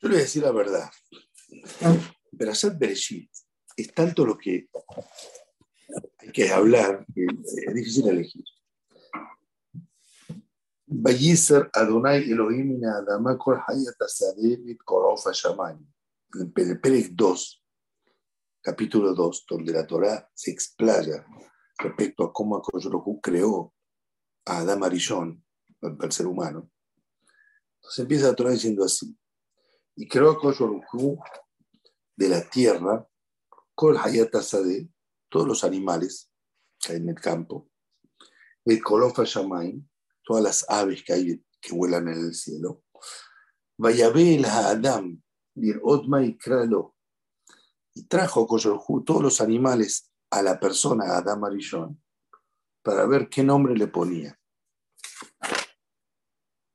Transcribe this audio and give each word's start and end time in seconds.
Yo 0.00 0.08
le 0.08 0.14
voy 0.14 0.20
a 0.20 0.24
decir 0.24 0.42
la 0.42 0.52
verdad. 0.52 0.90
Berashat 2.32 2.78
Bereshit 2.78 3.30
es 3.76 3.92
tanto 3.92 4.24
lo 4.24 4.38
que 4.38 4.68
hay 6.18 6.32
que 6.32 6.50
hablar, 6.50 7.04
que 7.14 7.24
es 7.24 7.74
difícil 7.74 8.08
elegir. 8.08 8.44
Bayiser 10.86 11.70
Adonai 11.72 12.30
Elohim 12.30 12.72
in 12.72 12.84
Adama 12.84 13.36
Kol 13.36 13.60
Hayat 13.66 14.00
Asadeh 14.00 14.76
Korof 14.84 15.26
Hashamayim. 15.26 15.86
En 16.34 16.52
Perek 16.52 17.10
2, 17.10 17.64
capítulo 18.62 19.14
2, 19.14 19.44
donde 19.48 19.72
la 19.72 19.86
Torah 19.86 20.30
se 20.32 20.50
explaya 20.50 21.26
respecto 21.76 22.24
a 22.24 22.32
cómo 22.32 22.56
Akoshorohu 22.56 23.20
creó 23.20 23.74
a 24.46 24.58
Adam 24.58 24.82
Arishon, 24.82 25.44
al 25.82 26.12
ser 26.12 26.26
humano. 26.26 26.70
Entonces 27.76 27.98
empieza 27.98 28.28
la 28.28 28.34
Torah 28.34 28.50
diciendo 28.50 28.84
así. 28.84 29.16
Y 30.00 30.08
creó 30.08 30.30
Akoshorohu 30.30 31.22
de 32.16 32.28
la 32.30 32.48
tierra, 32.48 33.06
Kol 33.74 33.98
Hayat 33.98 34.30
todos 35.28 35.46
los 35.46 35.62
animales 35.62 36.32
que 36.78 36.92
hay 36.92 36.98
en 37.00 37.10
el 37.10 37.16
campo, 37.16 37.68
el 38.64 38.82
Korof 38.82 39.18
Hashamayim, 39.18 39.86
todas 40.24 40.42
las 40.42 40.70
aves 40.70 41.04
que 41.04 41.12
hay 41.12 41.44
que 41.60 41.74
vuelan 41.74 42.08
en 42.08 42.18
el 42.18 42.34
cielo. 42.34 42.82
Vayabel 43.76 44.46
Adam, 44.46 45.22
Otma 45.82 46.24
y 46.24 46.38
Kralo. 46.38 46.96
Y 47.92 48.04
trajo 48.04 48.46
todos 49.04 49.22
los 49.22 49.42
animales 49.42 50.10
a 50.30 50.40
la 50.40 50.58
persona, 50.58 51.18
Adam 51.18 51.44
Arishon, 51.44 52.02
para 52.82 53.04
ver 53.04 53.28
qué 53.28 53.42
nombre 53.42 53.76
le 53.76 53.88
ponía. 53.88 54.40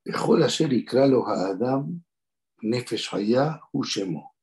Dejó 0.04 0.38
la 0.38 0.46
Adam, 0.46 2.06
Nefesh 2.66 3.10
Ushemo. 3.72 4.36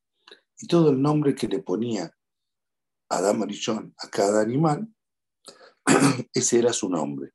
Y 0.59 0.67
todo 0.67 0.91
el 0.91 1.03
nombre 1.03 1.35
que 1.35 1.49
le 1.49 1.59
ponía 1.59 2.17
Adam 3.09 3.43
Arishon 3.43 3.95
a 3.99 4.09
cada 4.09 4.41
animal, 4.41 4.89
ese 6.33 6.61
era 6.61 6.73
su 6.73 6.89
nombre. 6.89 7.33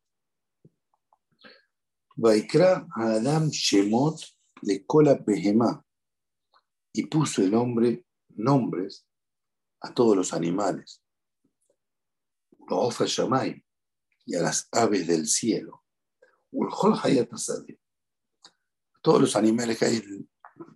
Vaikra 2.15 2.87
Adam 2.95 3.49
Shemot 3.49 4.19
le 4.61 4.85
cola 4.85 5.15
Behemá 5.15 5.85
y 6.93 7.05
puso 7.05 7.43
el 7.43 7.51
nombre, 7.51 8.05
nombres 8.29 9.05
a 9.81 9.93
todos 9.93 10.15
los 10.15 10.33
animales. 10.33 11.03
Shamay 12.67 13.63
y 14.25 14.35
a 14.35 14.41
las 14.41 14.67
aves 14.71 15.05
del 15.05 15.27
cielo. 15.27 15.83
Todos 19.01 19.21
los 19.21 19.35
animales 19.35 19.77
que 19.77 19.85
hay 19.85 20.27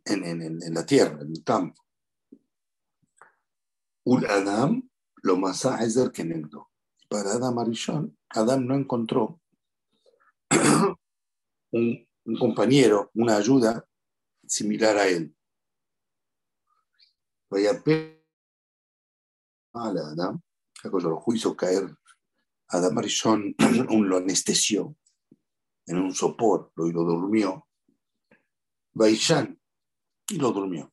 en, 0.06 0.24
en, 0.24 0.42
en 0.42 0.74
la 0.74 0.86
tierra, 0.86 1.22
en 1.22 1.32
el 1.32 1.44
campo. 1.44 1.82
Ul 4.04 4.26
Adam 4.26 4.90
lo 5.24 5.38
más 5.38 5.68
que 6.12 6.24
negó. 6.24 6.72
Para 7.08 7.34
Adam 7.34 7.60
Arishon, 7.60 8.18
Adam 8.30 8.66
no 8.66 8.76
encontró 8.76 9.42
un, 11.72 12.08
compañero, 12.40 13.12
una 13.16 13.36
ayuda 13.36 13.86
similar 14.48 14.98
a 14.98 15.08
él. 15.08 15.36
Vaya 17.50 17.72
a 17.72 17.84
Adam, 19.88 20.42
lo 20.84 21.24
hizo 21.34 21.56
caer 21.56 21.96
Adam 22.70 22.98
Arishon, 22.98 23.56
un, 23.90 24.08
lo 24.08 24.18
anestesió 24.18 24.96
en 25.86 25.98
un 25.98 26.14
sopor, 26.14 26.72
lo, 26.76 26.88
lo 26.88 27.04
durmió. 27.04 27.68
Vaishan, 28.94 29.61
y 30.32 30.38
lo 30.38 30.52
durmió. 30.52 30.92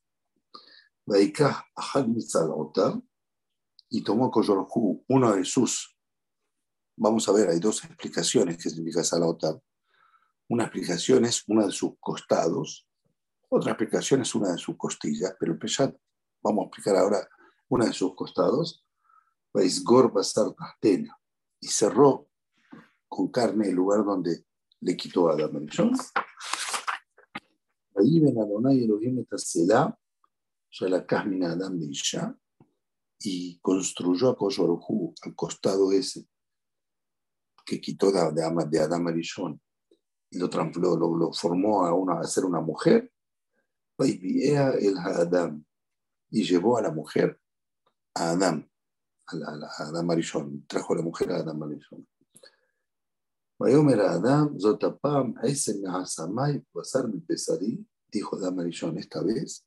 Y 3.89 4.03
tomó 4.03 4.31
Koyorhu, 4.31 5.04
uno 5.09 5.34
de 5.34 5.44
sus, 5.44 5.97
vamos 6.97 7.28
a 7.28 7.32
ver, 7.32 7.48
hay 7.48 7.59
dos 7.59 7.82
explicaciones 7.84 8.59
que 8.59 8.69
significa 8.69 9.03
Salotab, 9.03 9.60
una 10.48 10.65
explicación 10.65 11.25
es 11.25 11.44
una 11.47 11.66
de 11.66 11.72
sus 11.72 11.93
costados, 12.00 12.87
otra 13.48 13.72
explicación 13.72 14.22
es 14.22 14.34
una 14.34 14.53
de 14.53 14.59
sus 14.59 14.77
costillas, 14.77 15.34
pero 15.38 15.53
el 15.53 15.59
Peshat, 15.59 15.94
vamos 16.43 16.65
a 16.65 16.66
explicar 16.66 16.97
ahora 16.97 17.27
una 17.69 17.87
de 17.87 17.93
sus 17.93 18.15
costados, 18.15 18.84
Vaisgor 19.53 20.12
Basar 20.12 20.54
y 21.60 21.69
cerró 21.69 22.28
con 23.09 23.28
carne 23.28 23.69
el 23.69 23.75
lugar 23.75 24.04
donde 24.04 24.44
le 24.81 24.97
quitó 24.97 25.31
a 25.31 25.34
Adam 25.34 25.66
y 33.20 33.59
construyó 33.60 34.31
a 34.31 34.36
Koshorhu 34.36 35.14
al 35.22 35.34
costado 35.34 35.92
ese 35.92 36.28
que 37.64 37.81
quitó 37.81 38.10
de, 38.10 38.20
de 38.70 38.81
Adam 38.81 39.06
Arishon 39.09 39.60
y 40.31 40.38
lo, 40.38 40.48
formó 41.32 41.84
a, 41.84 41.94
una, 41.94 42.20
a 42.20 42.25
ser 42.25 42.44
una 42.44 42.60
mujer, 42.60 43.12
el 43.98 44.98
Adam, 44.98 45.65
y 46.30 46.44
llevó 46.44 46.78
a 46.78 46.82
la 46.82 46.91
mujer 46.91 47.41
a 48.15 48.30
Adam, 48.30 48.69
a 49.26 49.82
Adam 49.84 50.10
Arishon, 50.10 50.66
trajo 50.66 50.92
a 50.92 50.97
la 50.97 51.03
mujer 51.03 51.32
a 51.32 51.36
Adam 51.36 51.62
Arishon. 51.62 52.06
Adam, 52.06 52.16
Zotapam, 52.16 52.36
Basar 52.38 52.76
mi 52.76 52.76
pesadí, 52.76 53.48
dijo 58.11 58.37
Adam 58.37 58.61
Arishon, 58.61 58.99
esta 58.99 59.23
vez 59.23 59.67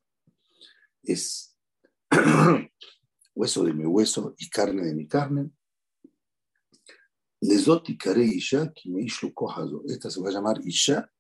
es 1.04 1.58
hueso 3.36 3.64
de 3.64 3.74
mi 3.74 3.86
hueso 3.86 4.34
y 4.38 4.50
carne 4.50 4.84
de 4.84 4.94
mi 4.94 5.08
carne, 5.08 5.52
Esta 9.88 10.10
se 10.10 10.22
va 10.22 10.30
a 10.30 10.32
llamar 10.32 10.62
Isha, 10.64 11.12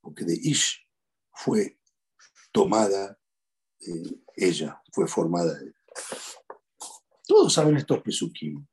porque 0.00 0.24
de 0.24 0.34
Ish 0.34 0.86
fue 1.32 1.78
tomada 2.52 3.18
eh, 3.80 4.20
ella, 4.36 4.82
fue 4.92 5.06
formada 5.06 5.58
ella. 5.60 5.72
Todos 7.26 7.54
saben 7.54 7.76
estos 7.76 8.02
pesukim. 8.02 8.66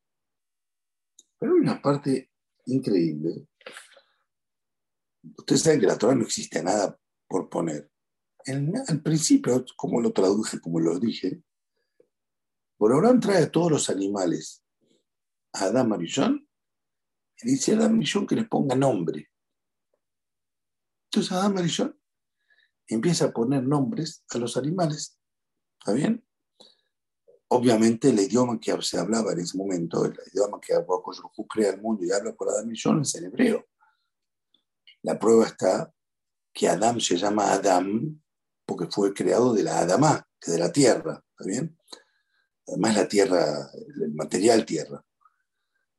Pero 1.38 1.54
hay 1.54 1.60
una 1.60 1.81
parte 1.81 2.28
increíble. 2.74 3.47
Ustedes 5.38 5.62
saben 5.62 5.80
que 5.80 5.88
la 5.88 5.97
Torah 5.97 6.16
no 6.16 6.24
existe 6.24 6.63
nada 6.63 6.97
por 7.28 7.50
poner. 7.50 7.91
al 8.88 9.02
principio, 9.02 9.66
como 9.75 10.02
lo 10.02 10.12
traduje, 10.12 10.59
como 10.59 10.80
lo 10.80 10.97
dije, 11.00 11.44
Bororán 12.80 13.19
trae 13.19 13.44
a 13.44 13.52
todos 13.52 13.72
los 13.72 13.90
animales 13.90 14.63
a 15.53 15.66
Adam 15.66 15.94
Arishon 15.94 16.50
y 17.41 17.52
dice 17.52 17.74
a 17.74 17.75
Adam 17.75 17.96
Arishon 17.96 18.25
que 18.25 18.35
les 18.35 18.47
ponga 18.47 18.75
nombre. 18.75 19.30
Entonces 21.06 21.31
Adam 21.31 21.57
Arishon 21.57 22.00
empieza 22.88 23.25
a 23.25 23.34
poner 23.34 23.63
nombres 23.63 24.24
a 24.30 24.38
los 24.38 24.56
animales. 24.56 25.19
¿Está 25.80 25.94
bien? 25.94 26.25
Obviamente 27.52 28.10
el 28.10 28.20
idioma 28.20 28.60
que 28.60 28.80
se 28.82 29.00
hablaba 29.00 29.34
en 29.34 29.40
ese 29.40 29.58
momento, 29.58 30.06
el 30.06 30.16
idioma 30.32 30.60
que 30.62 30.74
Abuakoyrujú 30.76 31.48
crea 31.48 31.72
el 31.72 31.82
mundo 31.82 32.06
y 32.06 32.12
habla 32.12 32.34
por 32.34 32.50
Adam 32.50 32.68
Arishon 32.68 33.02
es 33.02 33.16
en 33.16 33.26
hebreo. 33.26 33.66
La 35.02 35.18
prueba 35.18 35.46
está 35.46 35.92
que 36.54 36.68
Adam 36.68 37.00
se 37.00 37.18
llama 37.18 37.52
Adam 37.52 38.22
porque 38.66 38.86
fue 38.92 39.14
creado 39.14 39.54
de 39.54 39.64
la 39.64 39.80
Adamá, 39.80 40.28
de 40.46 40.60
la 40.60 40.72
tierra. 40.72 41.24
¿Está 41.32 41.46
bien? 41.46 41.78
Además 42.68 42.96
la 42.96 43.08
tierra, 43.08 43.72
el 43.74 44.14
material 44.14 44.64
tierra. 44.64 45.04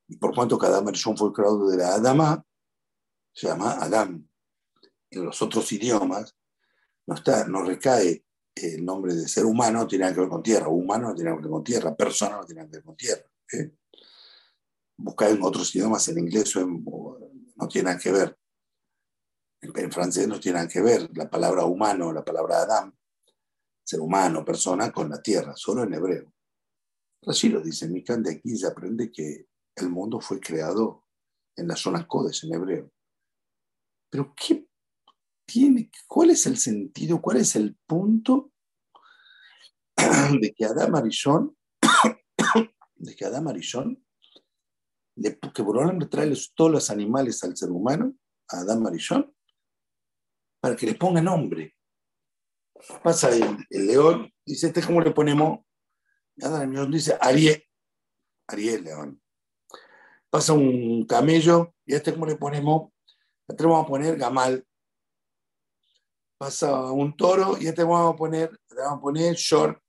Y 0.07 0.15
por 0.15 0.33
cuanto 0.33 0.57
cada 0.57 0.77
Adam 0.77 1.17
fue 1.17 1.33
creado 1.33 1.69
de 1.69 1.77
la 1.77 1.95
Adama, 1.95 2.45
se 3.33 3.47
llama 3.47 3.73
Adam. 3.73 4.25
En 5.09 5.25
los 5.25 5.41
otros 5.41 5.69
idiomas 5.73 6.37
no, 7.05 7.15
está, 7.15 7.45
no 7.45 7.63
recae 7.63 8.23
el 8.55 8.85
nombre 8.85 9.15
de 9.15 9.27
ser 9.27 9.45
humano, 9.45 9.87
tiene 9.87 10.13
que 10.13 10.19
ver 10.19 10.29
con 10.29 10.43
tierra. 10.43 10.67
Humano 10.67 11.09
no 11.09 11.15
tiene 11.15 11.31
que 11.31 11.37
ver 11.37 11.49
con 11.49 11.63
tierra. 11.63 11.95
Persona 11.95 12.37
no 12.37 12.45
tiene 12.45 12.65
que 12.65 12.71
ver 12.71 12.83
con 12.83 12.95
tierra. 12.95 13.23
¿eh? 13.53 13.71
Buscar 14.97 15.31
en 15.31 15.41
otros 15.41 15.73
idiomas, 15.75 16.07
en 16.09 16.19
inglés 16.19 16.53
no 16.55 17.67
tiene 17.67 17.97
que 17.97 18.11
ver. 18.11 18.37
En, 19.61 19.91
francés 19.91 20.27
no 20.27 20.39
tiene 20.39 20.67
que 20.67 20.81
ver 20.81 21.09
la 21.15 21.29
palabra 21.29 21.65
humano, 21.65 22.11
la 22.11 22.25
palabra 22.25 22.63
Adam, 22.63 22.95
ser 23.83 23.99
humano, 23.99 24.43
persona, 24.43 24.91
con 24.91 25.09
la 25.09 25.21
tierra, 25.21 25.53
solo 25.55 25.83
en 25.83 25.93
hebreo. 25.93 26.33
Así 27.27 27.49
lo 27.49 27.61
dice 27.61 27.87
Mikan, 27.87 28.23
de 28.23 28.31
aquí 28.31 28.57
se 28.57 28.65
aprende 28.65 29.11
que 29.11 29.47
el 29.75 29.89
mundo 29.89 30.19
fue 30.19 30.39
creado 30.39 31.05
en 31.55 31.67
la 31.67 31.75
zona 31.75 32.07
Codes, 32.07 32.43
en 32.43 32.53
hebreo. 32.55 32.91
Pero 34.09 34.33
¿qué 34.35 34.67
tiene, 35.45 35.91
¿cuál 36.07 36.29
es 36.29 36.45
el 36.45 36.57
sentido, 36.57 37.21
cuál 37.21 37.37
es 37.37 37.55
el 37.55 37.75
punto 37.85 38.51
de 39.95 40.53
que 40.53 40.65
Adam 40.65 40.95
Arishon, 40.95 41.55
de 42.95 43.15
que 43.15 43.25
Adam 43.25 43.47
Arishon, 43.47 44.03
le, 45.15 45.37
que 45.37 45.63
le 45.63 46.05
trae 46.07 46.33
todos 46.55 46.71
los 46.71 46.89
animales 46.89 47.43
al 47.43 47.55
ser 47.57 47.69
humano, 47.69 48.15
a 48.49 48.59
Adam 48.61 48.87
Arishon, 48.87 49.33
para 50.59 50.75
que 50.75 50.85
le 50.85 50.95
ponga 50.95 51.21
nombre? 51.21 51.75
Pasa 53.03 53.29
el, 53.29 53.67
león, 53.69 54.33
dice, 54.45 54.67
¿este 54.67 54.81
cómo 54.81 55.01
le 55.01 55.11
ponemos? 55.11 55.59
Adam 56.41 56.89
dice, 56.89 57.17
Ariel. 57.19 57.63
Ariel, 58.47 58.83
león. 58.83 59.21
Pasa 60.29 60.53
un 60.53 61.05
camello, 61.05 61.75
y 61.85 61.93
este 61.93 62.13
cómo 62.13 62.25
le 62.25 62.37
ponemos? 62.37 62.91
Este 63.47 63.65
vamos 63.65 63.85
a 63.85 63.87
poner 63.87 64.17
Gamal. 64.17 64.65
Pasa 66.41 66.91
un 66.91 67.15
toro, 67.15 67.55
y 67.59 67.67
este 67.67 67.83
vamos 67.83 68.15
a 68.15 68.17
poner, 68.17 68.49
le 68.71 68.81
vamos 68.81 68.97
a 68.97 69.01
poner 69.01 69.35
Short. 69.35 69.79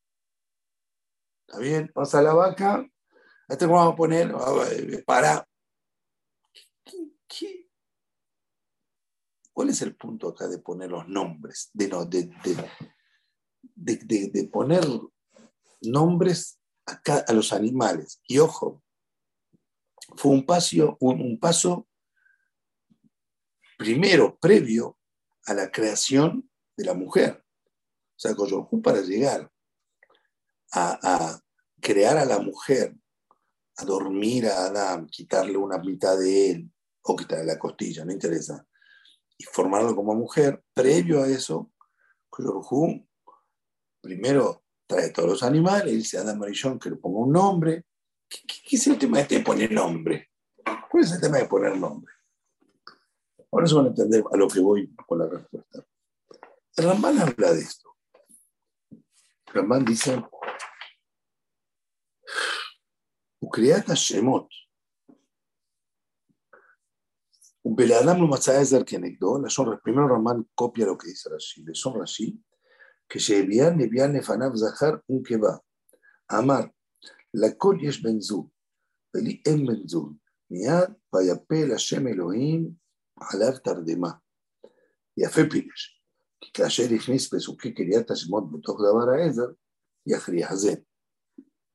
¿Está 1.47 1.59
bien? 1.59 1.91
Pasa 1.95 2.21
la 2.21 2.35
vaca, 2.35 2.87
este 3.49 3.65
vamos 3.65 3.95
a 3.95 3.97
poner 3.97 4.35
para. 5.07 5.49
¿Qué, 6.85 7.71
cuál 9.51 9.71
es 9.71 9.81
el 9.81 9.97
punto 9.97 10.29
acá 10.29 10.47
de 10.47 10.59
poner 10.59 10.91
los 10.91 11.09
nombres? 11.09 11.71
De, 11.73 11.89
no, 11.89 12.05
de, 12.05 12.31
de, 13.75 14.31
de 14.31 14.49
poner 14.49 14.85
nombres 15.81 16.61
acá 16.85 17.25
a 17.27 17.33
los 17.33 17.55
animales. 17.55 18.21
Y 18.29 18.41
ojo, 18.41 18.83
fue 20.17 20.33
un 20.33 20.45
paso, 20.45 20.99
un, 21.01 21.41
paso 21.41 21.89
primero, 23.79 24.37
previo 24.39 24.99
a 25.47 25.55
la 25.55 25.71
creación 25.71 26.49
de 26.77 26.85
la 26.85 26.95
mujer. 26.95 27.45
O 27.65 28.19
sea, 28.19 28.35
Coyorjú 28.35 28.81
para 28.83 29.01
llegar 29.01 29.51
a, 30.73 31.41
crear 31.81 32.17
a 32.17 32.25
la 32.25 32.39
mujer, 32.39 32.95
a 33.77 33.85
dormir 33.85 34.47
a 34.47 34.67
Adán, 34.67 35.07
quitarle 35.07 35.57
una 35.57 35.79
mitad 35.79 36.19
de 36.19 36.51
él, 36.51 36.73
o 37.03 37.17
quitarle 37.17 37.47
la 37.47 37.59
costilla, 37.59 38.05
no 38.05 38.13
interesa, 38.13 38.67
y 39.37 39.45
formarlo 39.45 39.95
como 39.97 40.15
mujer, 40.15 40.63
previo 40.73 41.23
a 41.23 41.29
eso, 41.29 41.73
Coyorjú 42.31 43.07
primero 44.01 44.65
trae 44.87 45.11
todos 45.11 45.29
los 45.29 45.43
animales, 45.43 45.93
dice 45.93 46.19
a 46.19 46.23
Adán 46.23 46.39
Marillón 46.39 46.79
que 46.79 46.91
le 46.91 46.97
ponga 46.97 47.21
un 47.21 47.33
nombre, 47.33 47.85
¿Qué, 48.47 48.77
es 48.77 48.87
el 48.87 48.99
tema 48.99 49.21
este 49.21 49.37
de 49.37 49.45
poner 49.45 49.71
nombre? 49.71 50.31
¿Cuál 50.91 51.05
es 51.05 51.13
el 51.13 51.21
tema 51.21 51.39
de 51.39 51.47
poner 51.47 51.77
nombre? 51.77 52.12
Ahora 53.52 53.68
se 53.68 53.76
van 53.76 53.86
a 53.86 53.90
entender 53.90 54.24
a 54.32 54.38
lo 54.38 54.48
que 54.48 54.60
voy 54.60 54.94
con 55.08 55.20
la 55.20 55.28
respuesta. 55.28 55.86
El 56.76 56.86
Ramban 56.86 57.20
habla 57.20 57.54
de 57.54 57.62
esto. 57.62 57.96
El 58.92 59.54
Ramban 59.54 59.86
dice, 59.86 60.24
Ukriata 63.40 63.94
Shemot. 63.94 64.50
Un 67.64 67.76
peladam 67.76 68.22
lo 68.22 68.28
matzaezer 68.28 68.86
que 68.86 68.96
anecdó, 68.96 69.42
la 69.42 69.50
son 69.50 69.80
primero 69.84 70.08
Ramán 70.08 70.48
copia 70.56 70.86
lo 70.86 70.98
que 70.98 71.10
dice 71.10 71.30
Rashi, 71.30 71.64
le 71.64 71.76
son 71.76 72.00
Rashi, 72.00 72.42
que 73.08 73.20
se 73.20 73.40
envían, 73.40 73.82
envían 73.82 74.14
nefanav 74.14 74.56
zahar 74.56 75.02
un 75.08 75.24
va. 75.42 75.62
Amar, 76.30 76.72
לכל 77.34 77.78
יש 77.82 78.02
בן 78.02 78.20
זוג, 78.20 78.50
ולי 79.16 79.42
אין 79.46 79.66
בן 79.66 79.88
זוג. 79.88 80.14
מיד 80.52 80.90
ויפל 81.16 81.72
השם 81.76 82.08
אלוהים 82.08 82.72
עליו 83.22 83.60
תרדמה. 83.64 84.12
יפה 85.18 85.42
פירש. 85.52 86.04
כי 86.42 86.52
כאשר 86.54 86.84
הכניס 86.96 87.34
פסוקי 87.34 87.74
קריאת 87.74 88.12
השמות 88.12 88.44
בתוך 88.52 88.80
דבר 88.80 89.10
העזר, 89.12 89.48
יכריע 90.08 90.56
זה. 90.56 90.74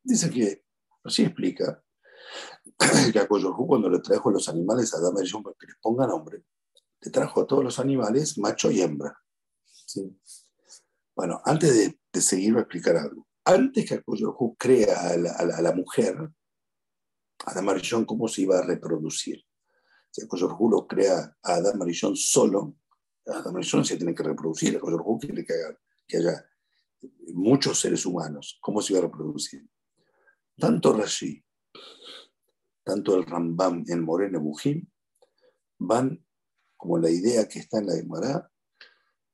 Dice 0.05 0.31
que, 0.31 0.64
así 1.05 1.23
explica, 1.23 1.81
que 3.12 3.19
a 3.20 3.29
Coyorjú 3.29 3.69
cuando 3.69 3.88
le 3.88 4.00
trajo 4.00 4.32
los 4.32 4.49
animales 4.49 4.93
a 4.93 4.96
Adama 4.96 5.20
y 5.23 5.31
para 5.31 5.55
que 5.58 5.67
les 5.69 5.76
ponga 5.81 6.08
nombre, 6.08 6.43
le 7.02 7.11
trajo 7.12 7.43
a 7.43 7.46
todos 7.46 7.62
los 7.62 7.79
animales 7.79 8.37
macho 8.37 8.69
y 8.73 8.81
hembra. 8.81 9.17
¿sí? 9.87 10.02
Bueno, 11.14 11.40
antes 11.44 11.70
de, 11.76 12.00
de 12.12 12.20
seguir 12.20 12.52
voy 12.52 12.61
a 12.61 12.62
explicar 12.62 12.96
algo 12.96 13.29
antes 13.44 13.88
que 13.88 13.94
Akuyohu 13.94 14.56
crea 14.56 15.11
a 15.11 15.17
la, 15.17 15.32
a 15.32 15.62
la, 15.62 15.73
mujer, 15.73 16.17
Adam 17.44 17.64
Marillón, 17.64 18.05
¿cómo 18.05 18.29
se 18.29 18.43
iba 18.43 18.58
a 18.58 18.62
reproducir? 18.62 19.44
Si 20.18 20.24
Akuyohu 20.25 20.72
lo 20.72 20.88
crea 20.88 21.38
a 21.44 21.54
Adam 21.54 21.78
Marillón 21.78 22.16
solo, 22.16 22.75
Adam 23.28 23.54
Marillón 23.54 23.86
se 23.86 23.98
tiene 23.98 24.16
que 24.16 24.24
reproducir, 24.24 24.75
Akuyohu 24.75 25.19
quiere 25.19 25.46
que, 25.46 25.54
que 26.08 26.18
haya 26.18 26.44
muchos 27.36 27.80
seres 27.80 28.04
humanos, 28.04 28.58
¿cómo 28.60 28.81
se 28.81 28.94
iba 28.94 29.00
a 29.00 29.06
reproducir? 29.06 29.69
Tanto 30.58 30.92
Rashi, 30.94 31.46
tanto 32.84 33.16
el 33.16 33.28
Rambam 33.28 33.84
en 33.88 34.04
Moreno 34.04 34.40
Bujim, 34.40 34.88
van 35.78 36.25
como 36.75 36.98
la 36.98 37.12
idea 37.12 37.48
que 37.48 37.60
está 37.60 37.78
en 37.78 37.86
la 37.86 37.96
Gemara, 37.96 38.52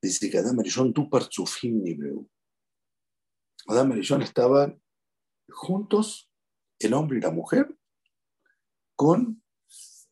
dice 0.01 0.29
que 0.29 0.39
Adam 0.39 0.57
Marillón 0.57 0.93
tu 0.93 1.09
partzufim 1.09 1.81
nibreu 1.81 2.29
y 3.69 4.05
John 4.05 4.21
estaban 4.21 4.83
juntos, 5.47 6.29
el 6.77 6.93
hombre 6.93 7.19
y 7.19 7.21
la 7.21 7.31
mujer, 7.31 7.73
con 8.97 9.42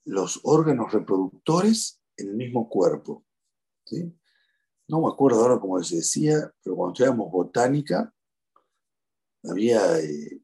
los 0.05 0.39
órganos 0.43 0.91
reproductores 0.91 2.01
en 2.17 2.29
el 2.29 2.35
mismo 2.35 2.69
cuerpo. 2.69 3.25
No 4.87 5.01
me 5.01 5.07
acuerdo 5.07 5.41
ahora 5.41 5.59
cómo 5.59 5.81
se 5.83 5.97
decía, 5.97 6.53
pero 6.63 6.75
cuando 6.75 6.93
estudiamos 6.93 7.31
botánica, 7.31 8.13
había, 9.43 9.99
eh, 9.99 10.41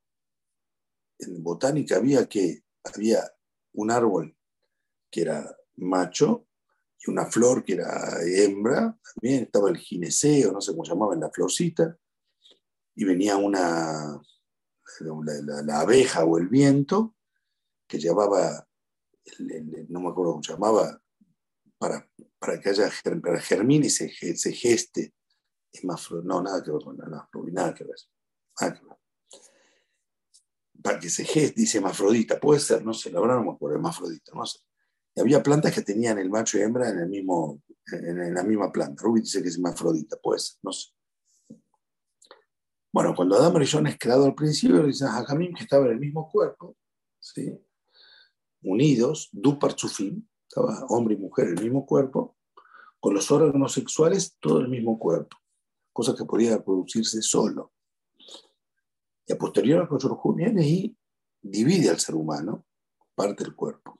en 1.19 1.44
botánica 1.44 1.98
había 1.98 2.27
que, 2.27 2.63
había 2.83 3.24
un 3.74 3.92
árbol 3.92 4.36
que 5.09 5.21
era 5.21 5.56
macho 5.75 6.48
y 7.00 7.12
una 7.12 7.25
flor 7.25 7.63
que 7.63 7.74
era 7.74 8.18
hembra, 8.24 8.98
también 9.13 9.44
estaba 9.44 9.69
el 9.69 9.77
gineceo, 9.77 10.51
no 10.51 10.62
sé 10.62 10.71
cómo 10.71 10.83
llamaba 10.83 11.13
en 11.13 11.21
la 11.21 11.30
florcita, 11.30 11.98
y 12.95 13.06
venía 13.06 13.38
una, 13.38 14.19
la, 15.63 15.80
abeja 15.80 16.25
o 16.25 16.38
el 16.38 16.48
viento 16.48 17.15
que 17.88 18.00
llevaba, 18.00 18.67
no 19.90 20.00
me 20.00 20.10
acuerdo 20.10 20.32
cómo 20.32 20.44
se 20.44 20.54
llamaba, 20.54 21.02
para, 21.78 22.10
para 22.40 22.60
que 22.60 22.70
haya 22.70 22.90
para 23.22 23.40
germine 23.40 23.88
y 23.88 23.90
se, 23.90 24.10
se 24.10 24.52
geste. 24.52 25.14
Es 25.72 25.84
más, 25.84 26.10
no, 26.24 26.42
nada 26.42 26.64
que 26.64 26.72
ver 26.72 26.82
con 26.82 26.98
nada, 26.98 27.30
nada 27.52 27.74
que 27.74 27.84
ver. 27.84 27.96
Para 30.82 31.00
que 31.00 31.10
se 31.10 31.26
geste, 31.26 31.62
dice 31.62 31.82
mafrodita, 31.82 32.40
puede 32.40 32.60
ser, 32.60 32.84
no 32.86 32.94
sé, 32.94 33.12
la 33.12 33.20
verdad 33.20 33.36
no 33.38 33.44
me 33.44 33.52
acuerdo, 33.52 33.80
mafrodita, 33.80 34.32
no 34.34 34.46
sé. 34.46 34.60
Había 35.16 35.42
plantas 35.42 35.74
que 35.74 35.82
tenían 35.82 36.20
el 36.20 36.30
macho 36.30 36.58
y 36.58 36.62
hembra 36.62 36.90
en, 36.90 37.00
el 37.00 37.10
mismo, 37.10 37.62
en, 37.92 38.34
la 38.34 38.44
misma 38.44 38.72
planta. 38.72 39.02
Ruby 39.02 39.22
dice 39.22 39.42
que 39.42 39.50
es 39.50 39.60
mafrodita, 39.60 40.18
puede 40.18 40.40
ser, 40.40 40.58
no 40.62 40.72
sé. 40.72 40.92
Bueno, 42.94 43.14
cuando 43.16 43.36
Adán 43.36 43.64
John 43.69 43.88
es 43.88 43.98
creado 43.98 44.26
al 44.26 44.36
principio, 44.36 44.84
dicen 44.84 45.07
a 45.07 45.24
Jamín 45.26 45.54
que 45.54 45.64
estaba 45.64 45.86
en 45.86 45.94
el 45.94 46.00
mismo 46.00 46.30
cuerpo, 46.31 46.76
¿sí? 47.19 47.60
Unidos, 48.61 49.30
dupar 49.31 49.76
chufim, 49.76 50.28
estaba 50.47 50.85
hombre 50.90 51.16
y 51.16 51.18
mujer 51.18 51.47
el 51.47 51.61
mismo 51.61 51.85
cuerpo, 51.85 52.37
con 52.99 53.14
los 53.14 53.30
órganos 53.31 53.73
sexuales 53.73 54.37
todo 54.40 54.59
el 54.59 54.69
mismo 54.69 54.97
cuerpo, 54.97 55.37
cosa 55.94 56.16
que 56.16 56.26
podía 56.26 56.64
producirse 56.64 57.21
solo. 57.21 57.73
Y 59.26 59.33
a 59.33 59.37
posterior 59.37 59.81
a 59.81 60.35
viene 60.35 60.68
y 60.68 60.97
divide 61.42 61.90
al 61.90 61.99
ser 61.99 62.16
humano, 62.16 62.66
parte 63.16 63.44
del 63.44 63.56
cuerpo. 63.56 63.99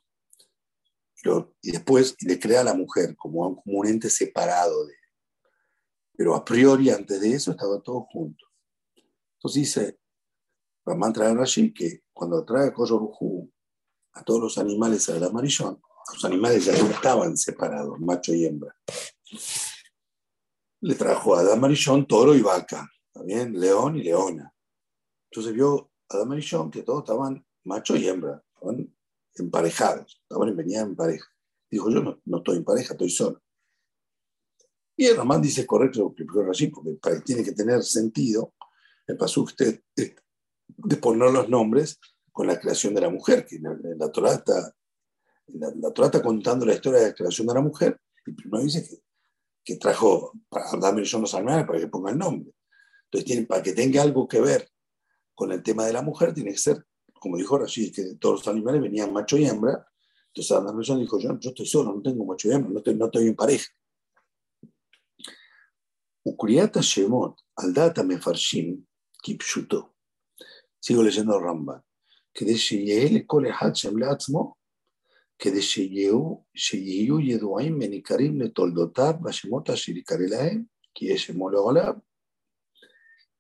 Y, 1.62 1.72
después 1.72 2.16
le 2.22 2.40
crea 2.40 2.62
a 2.62 2.64
la 2.64 2.74
mujer 2.74 3.16
como, 3.18 3.62
un 3.66 3.88
ente 3.88 4.10
separado 4.10 4.86
de 4.86 4.94
él. 4.94 5.00
Pero 6.16 6.36
a 6.36 6.46
priori, 6.46 6.90
antes 6.90 7.20
de 7.20 7.34
eso, 7.34 7.52
estaba 7.52 7.82
todo 7.82 8.08
junto. 8.12 8.46
Entonces 9.36 9.62
dice 9.62 10.00
Ramán 10.86 11.14
trae 11.14 11.34
Rashi 11.34 11.74
que 11.74 12.04
cuando 12.14 12.46
trae 12.46 12.70
a 12.70 12.74
a 14.18 14.24
todos 14.24 14.42
los 14.42 14.58
animales 14.58 15.08
a 15.10 15.20
la 15.20 15.28
amarillón, 15.28 15.82
los 16.14 16.26
animales 16.26 16.66
ya 16.66 16.78
no 16.82 16.90
estaban 16.90 17.38
separados, 17.38 18.00
macho 18.00 18.34
y 18.34 18.46
hembra. 18.46 18.76
Le 20.82 20.96
trajo 20.96 21.36
a 21.36 21.42
Adamarillón 21.42 22.08
toro 22.08 22.34
y 22.36 22.42
vaca, 22.42 22.90
también 23.12 23.60
león 23.60 23.98
y 23.98 24.04
leona. 24.04 24.54
Entonces 25.32 25.54
vio 25.54 25.92
a 26.10 26.16
Adamarillón 26.16 26.72
que 26.72 26.84
todos 26.84 27.00
estaban 27.00 27.46
macho 27.66 27.96
y 27.96 28.08
hembra, 28.08 28.44
estaban 28.54 28.96
emparejados, 29.36 30.22
estaban 30.24 30.56
venían 30.56 30.90
en 30.90 30.96
pareja. 30.96 31.28
Dijo, 31.70 31.90
yo 31.90 32.02
no, 32.02 32.38
estoy 32.38 32.58
en 32.58 32.64
pareja, 32.64 32.94
estoy 32.94 33.10
solo. 33.10 33.42
Y 34.96 35.06
el 35.06 35.18
Ramán 35.18 35.42
dice 35.42 35.66
correcto 35.66 36.00
lo 36.00 36.16
que 36.16 36.26
Rashi, 36.26 36.68
porque 36.68 37.22
tiene 37.24 37.44
que 37.44 37.52
tener 37.52 37.84
sentido 37.84 38.54
el 39.06 39.18
pasó 39.18 39.42
usted 39.42 39.82
de, 39.96 40.16
poner 40.98 41.32
los 41.32 41.50
nombres 41.50 42.00
con 42.38 42.46
la 42.46 42.60
creación 42.60 42.94
de 42.94 43.02
la 43.02 43.10
mujer, 43.10 43.48
que 43.48 43.58
la, 43.58 43.76
la 43.98 44.12
Torah 44.12 44.34
está, 44.34 44.72
la, 45.48 46.22
contando 46.22 46.68
la 46.68 46.76
historia 46.76 47.00
de 47.00 47.08
la 47.08 47.16
creación 47.16 47.48
de 47.48 47.54
la 47.56 47.62
mujer, 47.62 48.00
y 48.28 48.32
primero 48.32 48.64
dice 48.64 48.88
que, 48.88 49.02
que 49.64 49.80
trajo 49.80 50.34
para 50.48 50.70
darme 50.80 51.04
yo 51.04 51.20
los 51.20 51.34
animales 51.34 51.66
para 51.66 51.80
que 51.80 51.88
ponga 51.88 52.12
el 52.12 52.18
nombre. 52.20 52.54
Entonces, 53.10 53.48
para 53.48 53.64
que 53.64 53.74
tenga 53.74 54.04
algo 54.04 54.28
que 54.28 54.40
ver 54.40 54.70
con 55.34 55.52
el 55.52 55.64
tema 55.64 55.88
de 55.88 55.94
la 55.94 56.04
mujer, 56.04 56.32
tiene 56.32 56.52
que 56.52 56.60
ser, 56.60 56.86
como 57.20 57.38
dijo 57.38 57.58
Rashid, 57.58 57.92
que 57.92 58.04
todos 58.20 58.46
los 58.46 58.48
animales 58.48 58.84
venían 58.84 59.12
macho 59.12 59.36
y 59.36 59.48
hembra. 59.48 59.88
Entonces, 60.28 60.52
Adam 60.52 60.80
dijo: 61.00 61.18
yo, 61.18 61.40
yo 61.40 61.50
estoy 61.50 61.66
solo, 61.66 61.92
no 61.92 62.04
tengo 62.04 62.24
macho 62.24 62.50
y 62.50 62.52
hembra, 62.52 62.70
no 62.70 62.78
estoy, 62.78 62.94
no 62.94 63.06
estoy 63.06 63.28
en 63.30 63.36
pareja. 63.36 63.66
Ukriata 66.24 66.82
Shemot, 66.82 67.36
al 67.56 67.74
data 67.74 68.04
mefarshim, 68.04 68.86
kipshuto. 69.24 69.96
Sigo 70.80 71.02
leyendo 71.02 71.36
el 71.36 71.44
Ramban. 71.44 71.87
כדי 72.38 72.58
שיהיה 72.58 73.20
לכל 73.20 73.44
אחד 73.50 73.76
שם 73.76 73.98
לעצמו, 73.98 74.54
כדי 75.40 75.62
שיהיו, 75.62 76.36
שיהיו 76.56 77.20
ידועים 77.20 77.76
וניכרים 77.76 78.42
לתולדותיו 78.42 79.14
בשמות 79.22 79.70
אשר 79.70 79.92
יקרא 79.92 80.18
להם, 80.18 80.64
כי 80.96 81.06
יש 81.06 81.28
שמו 81.28 81.50
לעולם. 81.50 81.94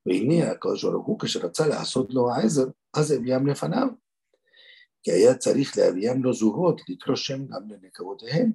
והנה 0.05 0.51
הקדוש 0.51 0.83
ברוך 0.85 1.07
הוא 1.07 1.19
כשרצה 1.19 1.67
לעשות 1.67 2.13
לו 2.13 2.31
העזר, 2.31 2.65
אז 2.93 3.11
הביאם 3.11 3.47
לפניו. 3.47 3.87
כי 5.03 5.11
היה 5.11 5.35
צריך 5.35 5.77
להביאם 5.77 6.23
לו 6.23 6.33
זוהות, 6.33 6.81
לקרוא 6.89 7.15
שם 7.15 7.45
גם 7.47 7.61
לנקבותיהם, 7.69 8.51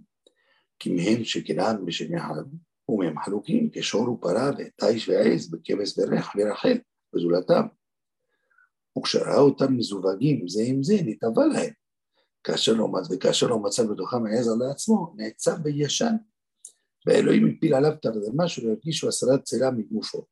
כי 0.78 0.90
מהם 0.90 1.24
שקנען 1.24 1.84
אחד, 2.16 2.44
ומהם 2.88 3.18
חלוקים, 3.24 3.70
כשור 3.72 4.10
ופרה 4.10 4.50
ותיש 4.58 5.08
ועז, 5.08 5.50
בכבש 5.50 5.98
ורח 5.98 6.32
ורחל, 6.36 6.78
וזולתם. 7.14 7.66
וכשראה 8.97 9.39
אותם 9.39 9.77
מזווגים 9.77 10.47
זה 10.47 10.61
עם 10.65 10.83
זה, 10.83 10.95
נתאווה 11.05 11.45
להם. 11.45 11.73
כאשר 12.43 12.73
לא, 12.73 12.87
וכאשר 13.11 13.47
לא 13.47 13.59
מצא 13.59 13.83
בתוכם 13.83 14.25
העזר 14.25 14.55
לעצמו, 14.67 15.13
נעצב 15.15 15.55
בישן. 15.63 16.15
ואלוהים 17.05 17.53
הפיל 17.57 17.73
עליו 17.73 17.91
תרדמה 18.01 18.47
שלא 18.47 18.69
הרגישו 18.69 19.07
הסרת 19.07 19.43
צלע 19.43 19.69
מגופו. 19.71 20.25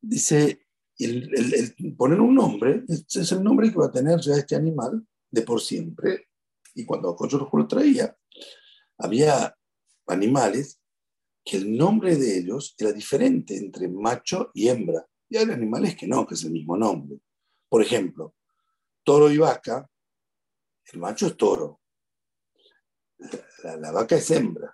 Dice, 0.00 0.60
el, 0.98 1.30
el, 1.34 1.54
el, 1.54 1.96
poner 1.96 2.20
un 2.20 2.34
nombre, 2.34 2.84
este 2.88 3.20
es 3.20 3.32
el 3.32 3.42
nombre 3.42 3.70
que 3.70 3.78
va 3.78 3.86
a 3.86 3.90
tener 3.90 4.20
ya 4.20 4.34
este 4.34 4.54
animal 4.54 5.04
de 5.30 5.42
por 5.42 5.60
siempre. 5.60 6.28
Y 6.74 6.84
cuando 6.84 7.16
Cocho 7.16 7.50
lo 7.52 7.66
traía, 7.66 8.16
había 8.98 9.54
animales 10.06 10.80
que 11.44 11.56
el 11.56 11.76
nombre 11.76 12.16
de 12.16 12.38
ellos 12.38 12.74
era 12.78 12.92
diferente 12.92 13.56
entre 13.56 13.88
macho 13.88 14.50
y 14.54 14.68
hembra. 14.68 15.06
Y 15.33 15.37
hay 15.37 15.49
animales 15.49 15.95
que 15.95 16.05
no, 16.05 16.27
que 16.27 16.35
es 16.35 16.43
el 16.43 16.51
mismo 16.51 16.77
nombre. 16.77 17.19
Por 17.67 17.81
ejemplo, 17.81 18.35
toro 19.03 19.31
y 19.31 19.39
vaca, 19.39 19.89
el 20.91 20.99
macho 20.99 21.25
es 21.25 21.35
toro, 21.35 21.81
la, 23.63 23.91
vaca 23.91 24.15
es 24.15 24.29
hembra. 24.29 24.71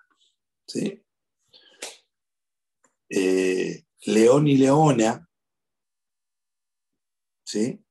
¿sí? 0.67 1.01
Eh, 3.07 3.85
león 4.01 4.49
y 4.49 4.57
leona, 4.57 5.29
¿sí? 7.45 7.81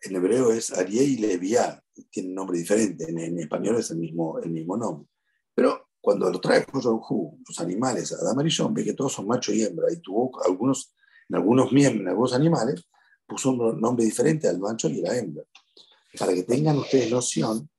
En 0.00 0.16
hebreo 0.16 0.50
es 0.50 0.72
Arié 0.72 1.04
y 1.04 1.18
Leviá, 1.18 1.84
tiene 2.08 2.30
un 2.30 2.36
nombre 2.36 2.56
diferente, 2.56 3.04
en, 3.06 3.38
español 3.38 3.76
es 3.76 3.90
el 3.90 3.98
mismo, 3.98 4.38
el 4.38 4.48
mismo 4.50 4.78
nombre. 4.78 5.10
Pero 5.54 5.90
cuando 6.00 6.30
lo 6.30 6.40
trae 6.40 6.64
los 6.72 7.60
animales 7.60 8.14
a 8.14 8.16
Adam 8.16 8.72
ve 8.72 8.82
que 8.82 8.94
todos 8.94 9.12
son 9.12 9.26
macho 9.26 9.52
y 9.52 9.62
hembra, 9.62 9.92
y 9.92 10.00
tuvo 10.00 10.42
algunos 10.42 10.94
en 11.28 11.36
algunos 11.36 11.72
miembros, 11.72 12.02
en 12.02 12.08
algunos 12.08 12.34
animales, 12.34 12.88
puso 13.26 13.50
un 13.50 13.80
nombre 13.80 14.04
diferente 14.04 14.48
al 14.48 14.58
macho 14.58 14.88
y 14.88 15.00
a 15.00 15.08
la 15.08 15.18
hembra. 15.18 15.44
Para 16.18 16.34
que 16.34 16.42
tengan 16.42 16.78
ustedes 16.78 17.10
noción, 17.10 17.70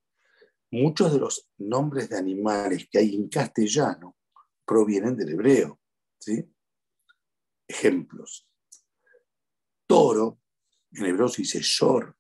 muchos 0.72 1.14
de 1.14 1.20
los 1.20 1.50
nombres 1.58 2.10
de 2.10 2.18
animales 2.18 2.88
que 2.90 2.98
hay 2.98 3.16
en 3.16 3.30
castellano 3.30 4.18
provienen 4.66 5.16
del 5.16 5.30
hebreo. 5.30 5.80
¿sí? 6.20 6.44
Ejemplos. 7.68 8.48
Toro, 9.86 10.40
en 10.92 11.06
hebreo 11.06 11.28
se 11.28 11.44
dice 11.44 11.60
shor. 11.62 12.18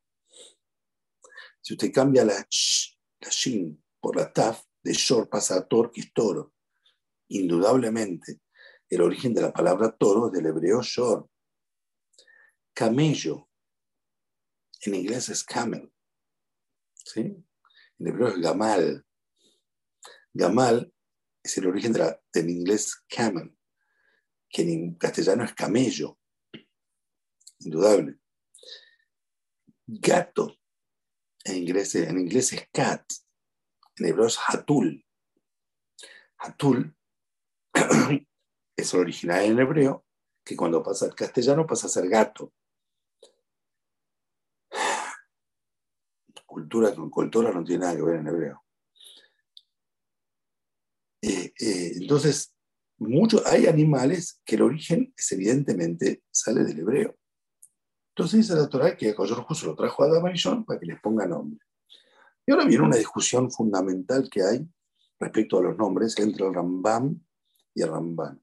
Si 1.61 1.73
usted 1.73 1.91
cambia 1.91 2.25
la 2.25 2.45
la 3.23 3.29
shin 3.29 3.81
por 3.99 4.15
la 4.17 4.31
taf, 4.31 4.63
de 4.83 4.93
shor 4.93 5.29
pasa 5.29 5.55
a 5.55 5.67
tor, 5.67 5.91
que 5.91 6.01
es 6.01 6.13
toro. 6.13 6.53
Indudablemente, 7.29 8.41
el 8.95 9.01
origen 9.01 9.33
de 9.33 9.41
la 9.41 9.51
palabra 9.51 9.91
toro 9.91 10.27
es 10.27 10.33
del 10.33 10.45
hebreo 10.45 10.81
shor. 10.81 11.29
Camello. 12.73 13.49
En 14.81 14.95
inglés 14.95 15.29
es 15.29 15.43
camel. 15.43 15.91
¿sí? 16.93 17.21
En 17.99 18.07
hebreo 18.07 18.29
es 18.29 18.41
gamal. 18.41 19.05
Gamal 20.33 20.93
es 21.43 21.57
el 21.57 21.67
origen 21.67 21.93
del 21.93 22.49
inglés 22.49 23.03
camel, 23.07 23.55
que 24.49 24.61
en 24.63 24.95
castellano 24.95 25.43
es 25.43 25.53
camello. 25.53 26.17
Indudable. 27.59 28.19
Gato. 29.85 30.57
En 31.45 31.57
inglés, 31.57 31.95
en 31.95 32.19
inglés 32.19 32.53
es 32.53 32.67
cat. 32.71 33.05
En 33.97 34.07
hebreo 34.07 34.27
es 34.27 34.37
hatul. 34.47 35.05
Hatul 36.37 36.95
es 38.75 38.93
original 38.93 39.43
en 39.43 39.59
hebreo, 39.59 40.05
que 40.43 40.55
cuando 40.55 40.83
pasa 40.83 41.05
al 41.05 41.15
castellano 41.15 41.65
pasa 41.65 41.87
a 41.87 41.89
ser 41.89 42.07
gato. 42.09 42.53
Cultura 46.45 46.93
con 46.93 47.09
cultura 47.09 47.51
no 47.51 47.63
tiene 47.63 47.85
nada 47.85 47.95
que 47.95 48.03
ver 48.03 48.19
en 48.19 48.27
hebreo. 48.27 48.63
Eh, 51.21 51.53
eh, 51.59 51.91
entonces, 51.95 52.53
mucho, 52.97 53.41
hay 53.45 53.65
animales 53.65 54.41
que 54.45 54.55
el 54.55 54.61
origen 54.61 55.13
es 55.17 55.31
evidentemente 55.31 56.23
sale 56.29 56.63
del 56.63 56.79
hebreo. 56.79 57.17
Entonces 58.09 58.41
dice 58.41 58.55
la 58.55 58.69
Torah 58.69 58.95
que 58.95 59.15
Koyor 59.15 59.45
se 59.55 59.65
lo 59.65 59.75
trajo 59.75 60.03
a 60.03 60.07
Adam 60.07 60.65
para 60.65 60.79
que 60.79 60.85
les 60.85 61.01
ponga 61.01 61.25
nombre. 61.25 61.59
Y 62.45 62.51
ahora 62.51 62.65
viene 62.65 62.83
una 62.83 62.97
discusión 62.97 63.49
fundamental 63.49 64.29
que 64.29 64.43
hay 64.43 64.67
respecto 65.19 65.57
a 65.57 65.63
los 65.63 65.77
nombres 65.77 66.19
entre 66.19 66.45
el 66.45 66.53
Rambam 66.53 67.19
y 67.73 67.81
el 67.81 67.89
Ramban. 67.89 68.42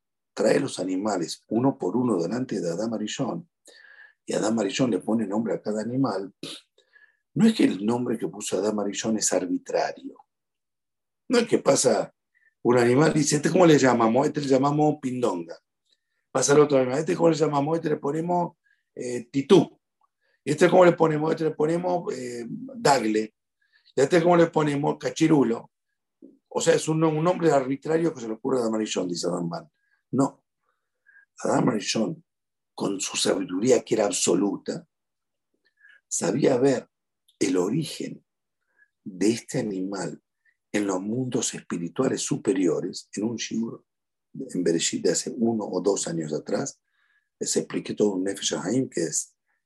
trae 0.33 0.59
los 0.59 0.79
animales 0.79 1.43
uno 1.49 1.77
por 1.77 1.95
uno 1.95 2.21
delante 2.21 2.59
de 2.59 2.69
Adam 2.69 2.93
Arishon, 2.93 3.49
y 4.25 4.33
Adam 4.33 4.59
Arishon 4.59 4.91
le 4.91 4.99
pone 4.99 5.27
nombre 5.27 5.53
a 5.53 5.61
cada 5.61 5.81
animal, 5.81 6.33
no 7.33 7.47
es 7.47 7.53
que 7.53 7.63
el 7.63 7.85
nombre 7.85 8.17
que 8.17 8.27
puso 8.27 8.57
Adam 8.57 8.79
Arishon 8.79 9.17
es 9.17 9.31
arbitrario. 9.31 10.15
No 11.29 11.39
es 11.39 11.47
que 11.47 11.59
pasa 11.59 12.13
un 12.63 12.77
animal 12.77 13.11
y 13.15 13.19
dice, 13.19 13.37
¿este 13.37 13.49
cómo 13.49 13.65
le 13.65 13.77
llamamos? 13.77 14.27
Este 14.27 14.41
le 14.41 14.47
llamamos 14.47 14.97
pindonga. 15.01 15.57
Pasa 16.31 16.53
el 16.53 16.59
otro 16.59 16.77
animal, 16.77 16.99
¿este 16.99 17.15
cómo 17.15 17.29
le 17.29 17.35
llamamos? 17.35 17.77
Este 17.77 17.89
le 17.89 17.97
ponemos 17.97 18.57
eh, 18.95 19.29
titú. 19.31 19.79
¿Este 20.43 20.69
cómo 20.69 20.83
le 20.83 20.93
ponemos? 20.93 21.31
Este 21.31 21.45
le 21.45 21.51
ponemos 21.51 22.13
eh, 22.13 22.45
dagle. 22.49 23.33
¿Y 23.95 24.01
este 24.01 24.21
cómo 24.21 24.35
le 24.35 24.47
ponemos? 24.47 24.97
Cachirulo. 24.97 25.71
O 26.49 26.59
sea, 26.59 26.75
es 26.75 26.87
un, 26.89 26.99
nombre 26.99 27.49
arbitrario 27.51 28.13
que 28.13 28.19
se 28.19 28.27
le 28.27 28.33
ocurre 28.33 28.57
a 28.57 28.61
Adam 28.61 28.75
Arishon, 28.75 29.07
dice 29.07 29.29
Ramban. 29.29 29.69
No. 30.11 30.43
Adam 31.39 31.69
Arishon, 31.69 32.23
con 32.75 32.99
su 32.99 33.17
sabiduría 33.17 33.83
que 33.83 33.95
era 33.95 34.05
absoluta, 34.05 34.87
sabía 36.07 36.57
ver 36.57 36.89
el 37.39 37.57
origen 37.57 38.23
de 39.03 39.31
este 39.31 39.59
animal 39.59 40.21
en 40.71 40.87
los 40.87 41.01
mundos 41.01 41.53
espirituales 41.53 42.21
superiores, 42.21 43.09
en 43.15 43.23
un 43.23 43.35
shiur 43.35 43.83
en 44.33 44.63
Bereshit 44.63 45.03
de 45.03 45.11
hace 45.11 45.33
uno 45.35 45.65
o 45.65 45.81
dos 45.81 46.07
años 46.07 46.33
atrás, 46.33 46.79
les 47.39 47.55
expliqué 47.57 47.93
todo 47.93 48.13
un 48.13 48.23
Nefesh 48.23 48.53
Haim 48.55 48.87
que, 48.87 49.09